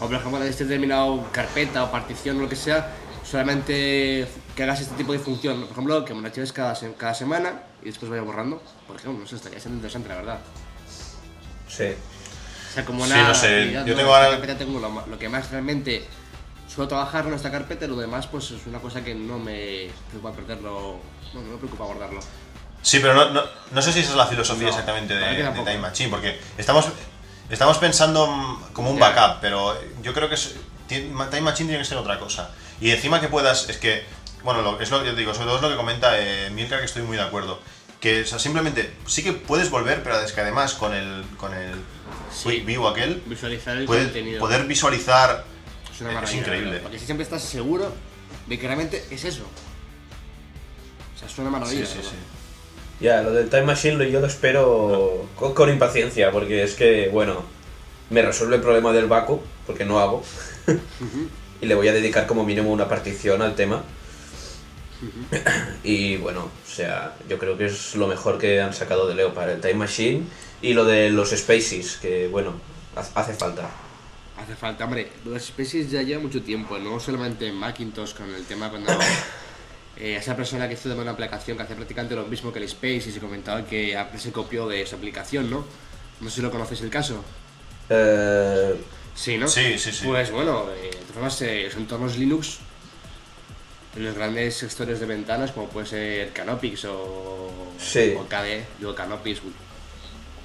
O 0.00 0.06
por 0.06 0.14
ejemplo, 0.14 0.42
este 0.42 0.64
determinado 0.64 1.24
carpeta 1.30 1.84
o 1.84 1.90
partición 1.90 2.38
o 2.38 2.40
lo 2.42 2.48
que 2.48 2.56
sea, 2.56 2.90
solamente 3.22 4.26
que 4.56 4.62
hagas 4.62 4.80
este 4.80 4.94
tipo 4.96 5.12
de 5.12 5.18
función. 5.18 5.60
Por 5.62 5.70
ejemplo, 5.72 6.04
que 6.04 6.14
me 6.14 6.20
lo 6.22 6.26
archives 6.28 6.52
cada, 6.52 6.74
se- 6.74 6.92
cada 6.94 7.12
semana 7.14 7.62
y 7.82 7.86
después 7.86 8.10
vaya 8.10 8.22
borrando. 8.22 8.62
Por 8.86 8.96
ejemplo, 8.96 9.20
no 9.20 9.26
sé, 9.26 9.36
estaría 9.36 9.60
siendo 9.60 9.76
interesante, 9.76 10.08
la 10.08 10.14
verdad. 10.16 10.38
sí. 11.68 11.94
O 12.70 12.72
sea, 12.72 12.84
como 12.84 13.04
Sí, 13.04 13.12
una. 13.12 13.28
no 13.28 13.34
sé, 13.34 13.72
yo 13.72 13.80
¿no? 13.80 13.94
tengo 13.96 14.14
ahora- 14.14 14.30
carpeta 14.30 14.56
tengo 14.58 14.78
lo, 14.80 15.06
lo 15.06 15.18
que 15.18 15.28
más 15.28 15.50
realmente 15.50 16.06
suelo 16.72 16.88
trabajar 16.88 17.26
en 17.26 17.34
esta 17.34 17.50
carpeta 17.50 17.86
lo 17.88 17.96
demás, 17.96 18.26
pues 18.28 18.50
es 18.52 18.66
una 18.66 18.78
cosa 18.78 19.02
que 19.02 19.14
no 19.14 19.38
me 19.38 19.90
preocupa 20.08 20.32
perderlo. 20.32 21.00
No, 21.34 21.42
no 21.42 21.50
me 21.52 21.56
preocupa 21.58 21.84
guardarlo. 21.84 22.20
Sí, 22.82 22.98
pero 23.00 23.14
no, 23.14 23.30
no, 23.30 23.42
no 23.72 23.82
sé 23.82 23.92
si 23.92 24.00
esa 24.00 24.10
es 24.10 24.16
la 24.16 24.26
filosofía 24.26 24.68
exactamente 24.68 25.14
de, 25.14 25.20
de. 25.42 25.50
Time 25.52 25.78
Machine, 25.78 26.08
porque 26.10 26.40
estamos, 26.56 26.86
estamos 27.50 27.76
pensando 27.78 28.60
como 28.72 28.90
un 28.90 28.98
backup, 28.98 29.40
pero 29.40 29.76
yo 30.02 30.14
creo 30.14 30.28
que 30.28 30.34
es- 30.36 30.54
ti- 30.88 31.10
Time 31.30 31.40
Machine 31.42 31.68
tiene 31.68 31.78
que 31.78 31.84
ser 31.84 31.98
otra 31.98 32.18
cosa. 32.18 32.50
Y 32.80 32.90
encima 32.90 33.20
que 33.20 33.28
puedas, 33.28 33.68
es 33.68 33.76
que, 33.76 34.04
bueno, 34.44 34.62
lo, 34.62 34.80
es 34.80 34.90
lo 34.90 35.00
que 35.00 35.06
yo 35.08 35.14
digo, 35.14 35.34
sobre 35.34 35.46
todo 35.46 35.56
es 35.56 35.62
lo 35.62 35.68
que 35.70 35.76
comenta 35.76 36.18
eh, 36.18 36.50
Milka, 36.50 36.78
que 36.78 36.86
estoy 36.86 37.02
muy 37.02 37.16
de 37.16 37.22
acuerdo. 37.24 37.60
Que 38.00 38.22
o 38.22 38.26
sea, 38.26 38.38
simplemente, 38.38 38.90
sí 39.06 39.22
que 39.22 39.32
puedes 39.34 39.70
volver, 39.70 40.02
pero 40.02 40.18
es 40.20 40.32
que 40.32 40.40
además 40.40 40.72
con 40.74 40.94
el, 40.94 41.22
con 41.36 41.52
el 41.54 41.74
Sí. 42.32 42.60
vivo 42.60 42.88
aquel, 42.88 43.22
Visualizar 43.26 43.76
el 43.76 43.84
puede- 43.84 44.04
contenido. 44.04 44.40
poder 44.40 44.64
visualizar 44.66 45.44
es 45.92 46.00
una 46.00 46.10
es 46.10 46.14
maravilla. 46.14 46.38
increíble. 46.40 46.78
Porque 46.80 46.98
si 46.98 47.04
siempre 47.04 47.24
estás 47.24 47.42
seguro 47.42 47.92
de 48.46 48.58
que 48.58 48.66
realmente 48.66 49.04
es 49.10 49.24
eso. 49.24 49.42
O 51.14 51.18
sea, 51.18 51.28
es 51.28 51.38
una 51.38 51.50
maravilla. 51.50 51.84
Sí, 51.84 51.98
sí, 52.00 52.08
sí. 52.10 52.16
Ya, 53.04 53.22
lo 53.22 53.32
del 53.32 53.48
Time 53.50 53.62
Machine 53.64 53.96
lo- 53.96 54.04
yo 54.04 54.20
lo 54.20 54.26
espero 54.26 55.28
con, 55.36 55.52
con 55.54 55.68
impaciencia, 55.68 56.30
porque 56.30 56.62
es 56.62 56.74
que, 56.74 57.08
bueno, 57.12 57.42
me 58.08 58.22
resuelve 58.22 58.56
el 58.56 58.62
problema 58.62 58.92
del 58.92 59.06
vacu, 59.06 59.42
porque 59.66 59.84
no 59.84 60.00
hago, 60.00 60.22
y 61.60 61.66
le 61.66 61.74
voy 61.74 61.88
a 61.88 61.92
dedicar 61.92 62.26
como 62.26 62.44
mínimo 62.44 62.70
una 62.70 62.88
partición 62.88 63.42
al 63.42 63.54
tema. 63.54 63.82
Y 65.84 66.16
bueno, 66.16 66.44
o 66.44 66.68
sea, 66.70 67.14
yo 67.28 67.38
creo 67.38 67.56
que 67.56 67.66
es 67.66 67.94
lo 67.96 68.06
mejor 68.06 68.38
que 68.38 68.60
han 68.60 68.74
sacado 68.74 69.06
de 69.08 69.14
Leopard, 69.14 69.50
el 69.50 69.60
Time 69.60 69.74
Machine 69.74 70.22
y 70.62 70.74
lo 70.74 70.84
de 70.84 71.10
los 71.10 71.30
Spaces, 71.30 71.96
que 72.00 72.28
bueno, 72.28 72.54
ha- 72.96 73.20
hace 73.20 73.32
falta. 73.34 73.68
Hace 74.36 74.54
falta, 74.56 74.84
hombre, 74.84 75.10
los 75.24 75.42
Spaces 75.42 75.90
ya 75.90 76.02
lleva 76.02 76.22
mucho 76.22 76.42
tiempo, 76.42 76.78
no 76.78 76.98
solamente 77.00 77.46
en 77.46 77.54
Macintosh 77.56 78.14
con 78.14 78.34
el 78.34 78.44
tema 78.44 78.70
cuando 78.70 78.92
eh, 79.96 80.16
esa 80.16 80.34
persona 80.36 80.66
que 80.68 80.74
hizo 80.74 80.88
de 80.88 80.94
una 80.94 81.10
aplicación 81.12 81.56
que 81.56 81.62
hacía 81.62 81.76
prácticamente 81.76 82.14
lo 82.16 82.24
mismo 82.26 82.52
que 82.52 82.58
el 82.58 82.64
Space 82.66 83.08
y 83.08 83.12
se 83.12 83.20
comentaba 83.20 83.64
que 83.66 83.96
Apple 83.96 84.18
se 84.20 84.32
copió 84.32 84.66
de 84.68 84.82
esa 84.82 84.96
aplicación, 84.96 85.50
¿no? 85.50 85.64
No 86.20 86.28
sé 86.30 86.36
si 86.36 86.42
lo 86.42 86.50
conocéis 86.50 86.80
el 86.82 86.90
caso. 86.90 87.24
Eh, 87.88 88.74
Sí, 89.14 89.36
¿no? 89.36 89.48
Sí, 89.48 89.78
sí, 89.78 89.92
sí. 89.92 90.06
Pues 90.06 90.30
bueno, 90.30 90.66
eh, 90.72 90.84
de 90.84 90.90
todas 90.98 91.12
formas, 91.12 91.42
eh, 91.42 91.64
los 91.66 91.74
entornos 91.74 92.16
Linux, 92.16 92.60
en 93.96 94.04
los 94.04 94.14
grandes 94.14 94.56
sectores 94.56 95.00
de 95.00 95.06
ventanas, 95.06 95.52
como 95.52 95.68
puede 95.68 95.86
ser 95.86 96.32
Canopix 96.32 96.84
o, 96.86 97.50
Sí. 97.78 98.14
o 98.18 98.26
KDE, 98.28 98.64
digo 98.78 98.94
Canopix, 98.94 99.40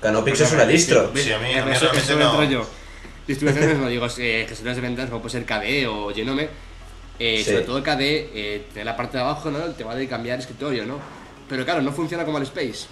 Canopix 0.01 0.41
es 0.41 0.51
una 0.51 0.65
distro. 0.65 1.11
Sí, 1.15 1.31
a 1.31 1.39
mí- 1.39 1.53
a 1.53 1.65
mí 1.65 1.71
eso, 1.71 1.85
realmente 1.91 2.13
eso 2.13 2.19
no. 2.19 2.43
yo. 2.43 2.67
Distribuciones, 3.27 3.77
no 3.79 3.87
digo, 3.87 4.07
eh, 4.17 4.45
gestiones 4.47 4.75
de 4.75 4.81
ventas 4.81 5.09
como 5.09 5.21
puede 5.21 5.31
ser 5.33 5.45
KDE 5.45 5.87
o 5.87 6.13
Genome. 6.13 6.49
Eh, 7.17 7.37
Sí. 7.43 7.51
Sobre 7.51 7.61
todo 7.63 7.81
KDE, 7.83 8.29
eh, 8.33 8.65
tiene 8.73 8.85
la 8.85 8.97
parte 8.97 9.17
de 9.17 9.23
abajo, 9.23 9.49
¿no? 9.49 9.63
El 9.63 9.73
tema 9.75 9.95
de 9.95 10.07
cambiar 10.07 10.39
escritorio, 10.39 10.85
¿no? 10.85 10.99
Pero 11.47 11.63
claro, 11.63 11.81
no 11.81 11.91
funciona 11.91 12.25
como 12.25 12.37
el 12.39 12.43
Space. 12.43 12.87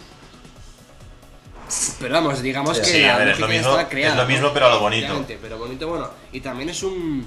Pero 2.00 2.14
vamos, 2.14 2.42
digamos 2.42 2.80
que 2.80 2.86
Sí, 2.86 3.02
la 3.02 3.16
a 3.16 3.18
ver, 3.20 3.30
es 3.30 3.40
lo 3.40 3.48
mismo- 3.48 3.78
creada, 3.90 4.12
es 4.14 4.18
lo 4.18 4.24
¿no? 4.24 4.30
mismo, 4.30 4.54
pero 4.54 4.68
a 4.68 4.70
lo 4.70 4.80
bonito. 4.80 5.26
Pero 5.42 5.58
bonito, 5.58 5.88
bueno. 5.88 6.10
Y 6.32 6.40
también 6.40 6.70
es 6.70 6.84
un, 6.84 7.26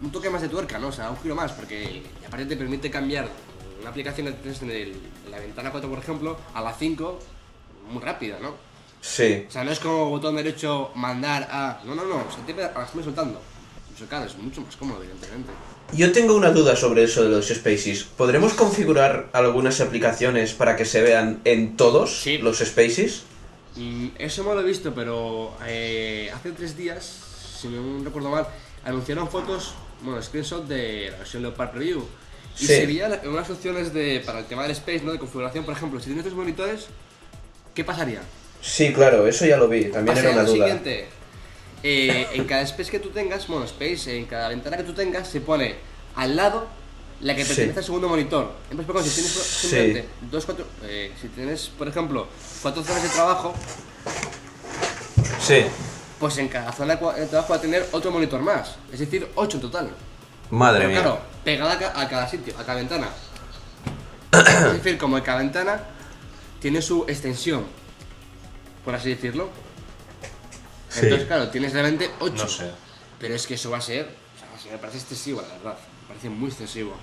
un 0.00 0.10
toque 0.12 0.30
más 0.30 0.42
de 0.42 0.48
tuerca, 0.48 0.78
¿no? 0.78 0.88
O 0.88 0.92
sea, 0.92 1.10
un 1.10 1.18
giro 1.20 1.34
más, 1.34 1.52
porque 1.52 2.02
aparte 2.26 2.46
te 2.46 2.56
permite 2.56 2.90
cambiar 2.90 3.28
una 3.80 3.90
aplicación 3.90 4.26
que 4.26 4.32
tienes 4.34 4.62
en, 4.62 4.70
el- 4.70 5.00
en 5.24 5.30
la 5.30 5.38
ventana 5.38 5.70
4, 5.70 5.88
por 5.88 5.98
ejemplo, 5.98 6.36
a 6.54 6.60
la 6.60 6.72
5 6.74 7.18
muy 7.90 8.02
rápida, 8.02 8.38
¿no? 8.40 8.54
Sí. 9.00 9.44
O 9.48 9.50
sea, 9.50 9.62
no 9.64 9.70
es 9.70 9.78
como 9.78 10.08
botón 10.10 10.36
derecho 10.36 10.90
mandar 10.96 11.46
a. 11.50 11.80
No, 11.84 11.94
no, 11.94 12.04
no, 12.04 12.16
o 12.16 12.32
sea, 12.32 12.44
te 12.46 12.54
la 12.54 12.66
estoy 12.84 13.04
soltando. 13.04 13.40
Eso, 13.94 14.06
claro, 14.06 14.26
es 14.26 14.36
mucho 14.36 14.60
más 14.60 14.74
cómodo, 14.76 15.02
evidentemente. 15.02 15.52
Yo 15.92 16.10
tengo 16.12 16.34
una 16.34 16.50
duda 16.50 16.74
sobre 16.74 17.04
eso 17.04 17.22
de 17.22 17.28
los 17.30 17.46
Spaces. 17.48 18.02
¿Podremos 18.04 18.52
configurar 18.54 19.30
algunas 19.32 19.80
aplicaciones 19.80 20.52
para 20.52 20.74
que 20.76 20.84
se 20.84 21.00
vean 21.02 21.40
en 21.44 21.76
todos 21.76 22.20
Sí. 22.22 22.38
los 22.38 22.58
Spaces? 22.58 23.22
Mm, 23.76 24.08
eso 24.18 24.42
me 24.44 24.54
lo 24.54 24.60
he 24.60 24.64
visto, 24.64 24.92
pero 24.94 25.52
eh, 25.66 26.30
hace 26.34 26.50
tres 26.52 26.76
días, 26.76 27.04
si 27.60 27.68
no 27.68 28.02
recuerdo 28.04 28.30
mal, 28.30 28.48
anunciaron 28.84 29.28
fotos, 29.28 29.74
bueno, 30.02 30.22
screenshot 30.22 30.66
de 30.66 31.10
la 31.10 31.18
versión 31.18 31.42
Leopard 31.42 31.70
Preview. 31.70 32.04
Y 32.58 32.66
Sí. 32.66 33.00
unas 33.26 33.50
opciones 33.50 33.92
de, 33.92 34.22
para 34.24 34.38
el 34.38 34.46
tema 34.46 34.62
del 34.62 34.70
space, 34.72 35.00
¿no? 35.02 35.12
De 35.12 35.18
configuración, 35.18 35.64
por 35.64 35.74
ejemplo, 35.74 35.98
si 36.00 36.06
tienes 36.06 36.24
tres 36.24 36.34
monitores, 36.34 36.86
¿qué 37.74 37.84
pasaría? 37.84 38.22
Sí, 38.62 38.92
claro, 38.92 39.26
eso 39.26 39.44
ya 39.44 39.56
lo 39.58 39.68
vi. 39.68 39.84
También 39.86 40.16
era 40.16 40.30
una 40.30 40.42
duda. 40.44 40.52
siguiente. 40.66 41.06
Eh, 41.82 42.26
en 42.32 42.44
cada 42.46 42.62
space 42.62 42.90
que 42.90 42.98
tú 42.98 43.10
tengas, 43.10 43.46
bueno, 43.46 43.64
space, 43.66 44.16
en 44.16 44.24
cada 44.24 44.48
ventana 44.48 44.76
que 44.78 44.82
tú 44.84 44.94
tengas, 44.94 45.28
se 45.28 45.40
pone 45.42 45.74
al 46.16 46.34
lado 46.34 46.66
la 47.20 47.34
que 47.36 47.42
Sí. 47.44 47.48
pertenece 47.48 47.78
al 47.80 47.84
segundo 47.84 48.08
monitor. 48.08 48.52
En 48.70 48.78
vez 48.78 48.86
de, 48.86 48.92
si 49.02 49.10
tienes 49.10 49.32
Sí. 49.32 49.66
simplemente 49.68 50.04
dos, 50.30 50.44
cuatro, 50.46 50.66
eh, 50.84 51.12
si 51.20 51.28
tienes, 51.28 51.66
por 51.76 51.86
ejemplo, 51.88 52.26
cuatro 52.62 52.82
zonas 52.82 53.02
de 53.02 53.08
trabajo, 53.10 53.54
Sí. 55.40 55.64
Pues 56.18 56.38
en 56.38 56.48
cada 56.48 56.72
zona 56.72 56.96
de 56.96 57.26
trabajo 57.26 57.50
va 57.52 57.56
a 57.56 57.60
tener 57.60 57.86
otro 57.92 58.10
monitor 58.10 58.40
más. 58.40 58.76
Es 58.92 59.00
decir, 59.00 59.30
ocho 59.34 59.56
en 59.58 59.60
total. 59.62 59.90
Madre 60.50 60.78
Pero 60.80 60.90
mía. 60.90 61.00
claro, 61.02 61.20
pegada 61.44 61.72
a 61.72 61.78
ca- 61.78 62.00
a 62.00 62.08
cada 62.08 62.28
sitio, 62.28 62.54
a 62.58 62.64
cada 62.64 62.78
ventana. 62.78 63.08
Es 64.32 64.72
decir, 64.74 64.98
como 64.98 65.20
cada 65.22 65.38
ventana 65.38 65.80
tiene 66.60 66.80
su 66.82 67.04
extensión, 67.08 67.64
por 68.84 68.94
así 68.94 69.10
decirlo. 69.10 69.48
Sí. 70.88 71.00
Entonces, 71.02 71.26
claro, 71.26 71.48
tienes 71.48 71.72
realmente 71.72 72.10
8. 72.20 72.34
No 72.44 72.48
sé. 72.48 72.70
Pero 73.18 73.34
es 73.34 73.46
que 73.46 73.54
eso 73.54 73.70
va 73.70 73.78
a 73.78 73.82
ser. 73.82 74.04
O 74.36 74.38
sea, 74.38 74.62
se 74.62 74.70
me 74.70 74.78
parece 74.78 74.98
excesivo, 74.98 75.42
la 75.42 75.48
verdad. 75.48 75.78
Me 76.02 76.08
parece 76.08 76.30
muy 76.30 76.48
excesivo. 76.48 76.94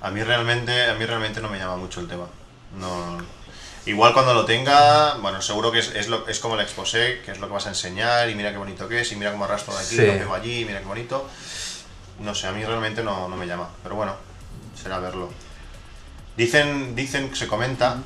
A 0.00 0.10
mí 0.10 0.22
realmente, 0.22 0.90
a 0.90 0.94
mí 0.94 1.04
realmente 1.06 1.40
no 1.40 1.48
me 1.48 1.58
llama 1.58 1.76
mucho 1.76 2.00
el 2.00 2.08
tema. 2.08 2.26
No. 2.78 3.18
Igual 3.84 4.12
cuando 4.12 4.32
lo 4.32 4.44
tenga, 4.44 5.14
bueno, 5.16 5.42
seguro 5.42 5.72
que 5.72 5.80
es, 5.80 5.88
es, 5.96 6.06
lo- 6.08 6.26
es 6.28 6.38
como 6.38 6.54
el 6.54 6.60
exposé, 6.60 7.20
que 7.24 7.32
es 7.32 7.38
lo 7.40 7.48
que 7.48 7.54
vas 7.54 7.66
a 7.66 7.70
enseñar, 7.70 8.30
y 8.30 8.34
mira 8.36 8.52
qué 8.52 8.56
bonito 8.58 8.88
que 8.88 9.00
es, 9.00 9.10
y 9.10 9.16
mira 9.16 9.32
cómo 9.32 9.44
arrastro 9.44 9.74
de 9.74 9.80
aquí, 9.84 9.96
Sí. 9.96 10.06
lo 10.06 10.12
pego 10.12 10.34
allí, 10.34 10.60
y 10.60 10.64
mira 10.64 10.78
qué 10.80 10.86
bonito. 10.86 11.28
No 12.20 12.32
sé, 12.34 12.46
a 12.46 12.52
mí 12.52 12.64
realmente 12.64 13.02
no, 13.02 13.28
no 13.28 13.36
me 13.36 13.46
llama, 13.46 13.68
pero 13.82 13.96
bueno, 13.96 14.14
será 14.80 15.00
verlo. 15.00 15.30
Dicen, 16.36 16.94
dicen, 16.94 17.34
se 17.34 17.48
comenta, 17.48 17.96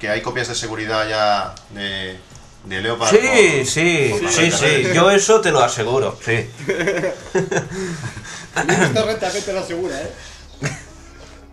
que 0.00 0.08
hay 0.10 0.22
copias 0.22 0.48
de 0.48 0.56
seguridad 0.56 1.08
ya 1.08 1.54
de, 1.70 2.18
de 2.64 2.80
Leopard. 2.82 3.08
Sí, 3.10 3.18
con- 3.18 3.66
sí, 3.66 4.08
con 4.20 4.28
sí, 4.32 4.50
sí. 4.50 4.88
Yo 4.92 5.08
eso 5.12 5.40
te 5.40 5.52
lo 5.52 5.62
aseguro, 5.62 6.18
sí. 6.24 6.50
Esta 8.56 9.02
renta 9.04 9.30
te 9.30 9.52
lo 9.52 9.60
asegura, 9.60 10.02
¿eh? 10.02 10.12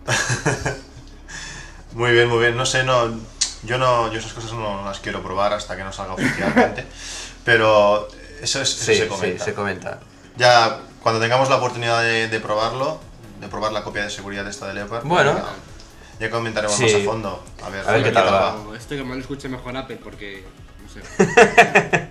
Muy 1.92 2.10
bien, 2.12 2.28
muy 2.28 2.40
bien. 2.40 2.56
No 2.56 2.66
sé, 2.66 2.82
no, 2.82 3.20
yo 3.64 3.78
no, 3.78 4.12
yo 4.12 4.18
esas 4.18 4.32
cosas 4.32 4.52
no, 4.52 4.84
las 4.84 5.00
quiero 5.00 5.22
probar 5.22 5.52
hasta 5.52 5.76
que 5.76 5.84
no 5.84 5.92
salga 5.92 6.14
oficialmente. 6.14 6.86
Pero 7.44 8.08
eso, 8.40 8.60
es, 8.62 8.70
eso 8.74 8.84
Sí, 8.84 8.94
se 8.96 9.02
sí, 9.04 9.08
comenta. 9.08 9.44
se 9.44 9.54
comenta. 9.54 10.00
Ya 10.36 10.80
cuando 11.02 11.20
tengamos 11.20 11.48
la 11.50 11.56
oportunidad 11.56 12.02
de, 12.02 12.28
de 12.28 12.40
probarlo, 12.40 13.00
de 13.40 13.48
probar 13.48 13.72
la 13.72 13.82
copia 13.84 14.04
de 14.04 14.10
seguridad 14.10 14.44
de 14.44 14.50
esta 14.50 14.66
de 14.68 14.74
Leopard, 14.74 15.04
Bueno. 15.04 15.34
ya, 15.34 16.26
ya 16.26 16.30
comentaremos 16.30 16.76
Sí. 16.76 16.84
más 16.84 16.94
a 16.94 16.98
fondo. 17.04 17.44
A 17.62 17.68
ver, 17.68 17.88
A 17.88 17.92
ver 17.92 18.02
qué 18.04 18.10
tal 18.12 18.26
va. 18.32 18.56
Esto 18.76 18.90
que 18.96 19.04
me 19.04 19.14
lo 19.14 19.20
escuche 19.20 19.48
mejor 19.48 19.76
Apple 19.76 19.98
porque. 20.02 20.44
No 20.82 20.88
sé. 20.92 22.08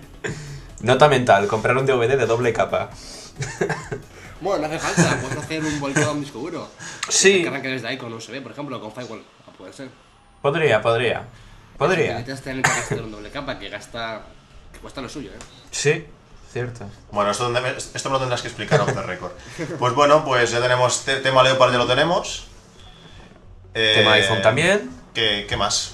Nota 0.80 1.08
mental, 1.08 1.46
comprar 1.48 1.76
un 1.76 1.86
DVD 1.86 2.16
de 2.16 2.26
doble 2.26 2.52
capa. 2.52 2.90
Bueno, 4.40 4.68
no 4.68 4.74
hace 4.74 4.78
falta, 4.78 5.20
puedes 5.22 5.38
hacer 5.38 5.64
un 5.64 5.80
volcado 5.80 6.10
a 6.10 6.12
un 6.12 6.20
disco 6.20 6.38
duro. 6.38 6.68
Sí. 7.08 7.40
Que 7.42 7.48
arranque 7.48 7.68
desde 7.68 7.88
ahí 7.88 7.96
con 7.96 8.12
USB, 8.12 8.42
por 8.42 8.52
ejemplo, 8.52 8.78
con 8.78 8.92
Firewall. 8.92 9.22
A 9.48 9.50
poder 9.56 9.72
ser. 9.72 9.88
Podría, 10.44 10.82
podría. 10.82 11.22
Podría. 11.78 12.12
Necesitas 12.18 12.42
tener 12.42 12.62
que 12.62 12.68
gastar 12.70 13.00
un 13.00 13.10
doble 13.10 13.30
capa 13.30 13.58
que 13.58 13.70
gasta. 13.70 14.20
que 14.74 14.78
cuesta 14.78 15.00
lo 15.00 15.08
suyo, 15.08 15.30
¿eh? 15.30 15.38
Sí, 15.70 16.04
cierto. 16.52 16.84
Bueno, 17.10 17.30
esto, 17.30 17.44
donde 17.44 17.62
me- 17.62 17.70
esto 17.78 18.10
me 18.10 18.12
lo 18.12 18.18
tendrás 18.18 18.42
que 18.42 18.48
explicar 18.48 18.78
off 18.82 18.92
the 18.92 19.00
record. 19.02 19.32
Pues 19.78 19.94
bueno, 19.94 20.22
pues 20.22 20.50
ya 20.50 20.60
tenemos 20.60 21.02
te- 21.06 21.16
tema 21.20 21.42
Leopard, 21.42 21.72
ya 21.72 21.78
lo 21.78 21.86
tenemos. 21.86 22.48
Eh, 23.72 23.94
Tema 23.96 24.12
iPhone 24.12 24.42
también. 24.42 24.90
¿Qué, 25.14 25.46
qué 25.48 25.56
más? 25.56 25.92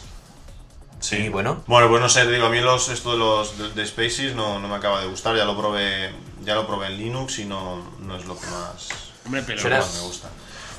Sí, 0.99 1.29
bueno. 1.29 1.63
Bueno, 1.69 1.89
pues 1.89 2.01
no 2.03 2.09
sé, 2.09 2.27
digo, 2.29 2.47
a 2.47 2.51
mí 2.51 2.59
los, 2.61 2.89
esto 2.89 3.13
de 3.13 3.19
los 3.19 3.57
de, 3.57 3.71
de 3.71 3.87
Spaces 3.87 4.35
no, 4.35 4.59
no 4.59 4.67
me 4.67 4.75
acaba 4.75 5.01
de 5.01 5.07
gustar, 5.07 5.37
ya 5.37 5.45
lo 5.45 5.57
probé, 5.57 6.11
ya 6.43 6.57
lo 6.57 6.67
probé 6.67 6.89
en 6.89 6.99
Linux 6.99 7.39
y 7.39 7.45
no, 7.45 7.89
no 8.01 8.17
es 8.17 8.25
lo 8.27 8.37
que 8.37 8.47
más, 8.49 8.89
Hombre, 9.25 9.45
pero. 9.47 9.61
Será- 9.63 9.79
más 9.79 9.95
me 9.95 10.01
gusta. 10.01 10.29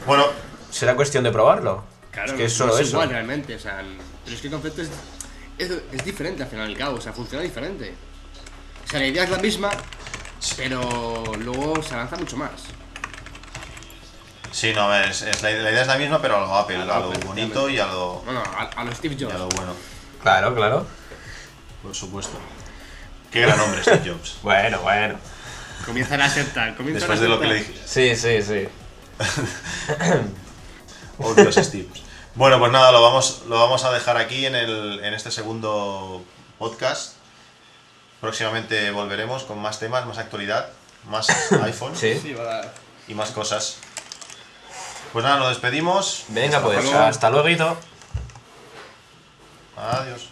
Bueno, 0.05 0.25
Será 0.71 0.97
cuestión 0.97 1.23
de 1.23 1.31
probarlo. 1.31 1.85
Claro, 2.11 2.31
es 2.31 2.37
que 2.37 2.45
es 2.45 2.51
no 2.53 2.57
solo 2.57 2.73
es 2.75 2.81
eso. 2.81 2.91
igual 2.97 3.09
realmente, 3.09 3.55
o 3.55 3.59
sea, 3.59 3.81
pero 4.23 4.35
es 4.35 4.41
que 4.41 4.47
el 4.47 4.53
concepto 4.53 4.81
es, 4.81 4.89
es, 5.57 5.71
es 5.91 6.03
diferente 6.05 6.43
al 6.43 6.49
final 6.49 6.69
y 6.69 6.73
al 6.73 6.77
cabo, 6.77 6.97
o 6.97 7.01
sea, 7.01 7.13
funciona 7.13 7.43
diferente. 7.43 7.93
O 8.85 8.89
sea, 8.89 8.99
la 8.99 9.07
idea 9.07 9.23
es 9.23 9.29
la 9.29 9.37
misma, 9.37 9.69
pero 10.57 11.23
luego 11.39 11.81
se 11.81 11.93
avanza 11.93 12.17
mucho 12.17 12.35
más. 12.37 12.51
sí, 14.51 14.73
no, 14.73 14.89
a 14.91 15.05
es, 15.05 15.21
es 15.21 15.41
la, 15.41 15.51
la 15.51 15.71
idea 15.71 15.81
es 15.81 15.87
la 15.87 15.97
misma, 15.97 16.21
pero 16.21 16.37
a 16.37 16.39
lo 16.41 16.55
Apple, 16.57 16.75
A 16.77 16.81
a 16.81 16.85
lo 16.85 16.93
lo 16.99 17.11
Apple, 17.11 17.25
bonito 17.25 17.69
y 17.69 17.79
a 17.79 17.87
lo, 17.87 18.15
Bueno, 18.21 18.43
a, 18.43 18.63
a 18.63 18.83
los 18.83 18.97
Steve 18.97 19.15
y 19.17 19.23
a 19.23 19.27
Jobs. 19.27 19.39
lo 19.39 19.47
bueno, 19.49 19.73
Claro, 20.21 20.53
claro. 20.55 20.85
por 21.81 21.95
supuesto. 21.95 22.37
Qué 23.31 23.41
gran 23.41 23.59
hombre 23.61 23.81
Steve 23.81 24.01
Jobs. 24.11 24.37
Bueno, 24.43 24.79
bueno. 24.81 25.15
Comienzan 25.85 26.21
a 26.21 26.25
aceptar, 26.25 26.75
comienzan 26.75 26.99
Después 27.09 27.19
a 27.19 27.23
de 27.23 27.29
lo 27.29 27.39
que 27.39 27.47
le 27.47 27.55
dije. 27.55 27.73
Sí, 27.85 28.15
sí, 28.15 28.41
sí. 28.43 28.67
Steve. 31.63 31.87
Bueno, 32.35 32.59
pues 32.59 32.71
nada, 32.71 32.91
lo 32.91 33.01
vamos, 33.01 33.43
lo 33.47 33.59
vamos 33.59 33.83
a 33.83 33.91
dejar 33.91 34.17
aquí 34.17 34.45
en, 34.45 34.55
el, 34.55 35.03
en 35.03 35.13
este 35.13 35.31
segundo 35.31 36.23
podcast. 36.57 37.15
Próximamente 38.21 38.91
volveremos 38.91 39.43
con 39.43 39.59
más 39.59 39.79
temas, 39.79 40.05
más 40.05 40.17
actualidad, 40.17 40.69
más 41.09 41.27
iPhone 41.63 41.95
Sí. 41.95 42.35
Y 43.07 43.13
más 43.13 43.31
cosas. 43.31 43.77
Pues 45.11 45.25
nada, 45.25 45.37
nos 45.37 45.49
despedimos. 45.49 46.25
Venga, 46.29 46.57
Hasta 46.57 46.67
pues, 46.69 46.83
luego. 46.83 46.99
hasta 46.99 47.29
luego. 47.29 47.77
Adiós. 49.75 50.29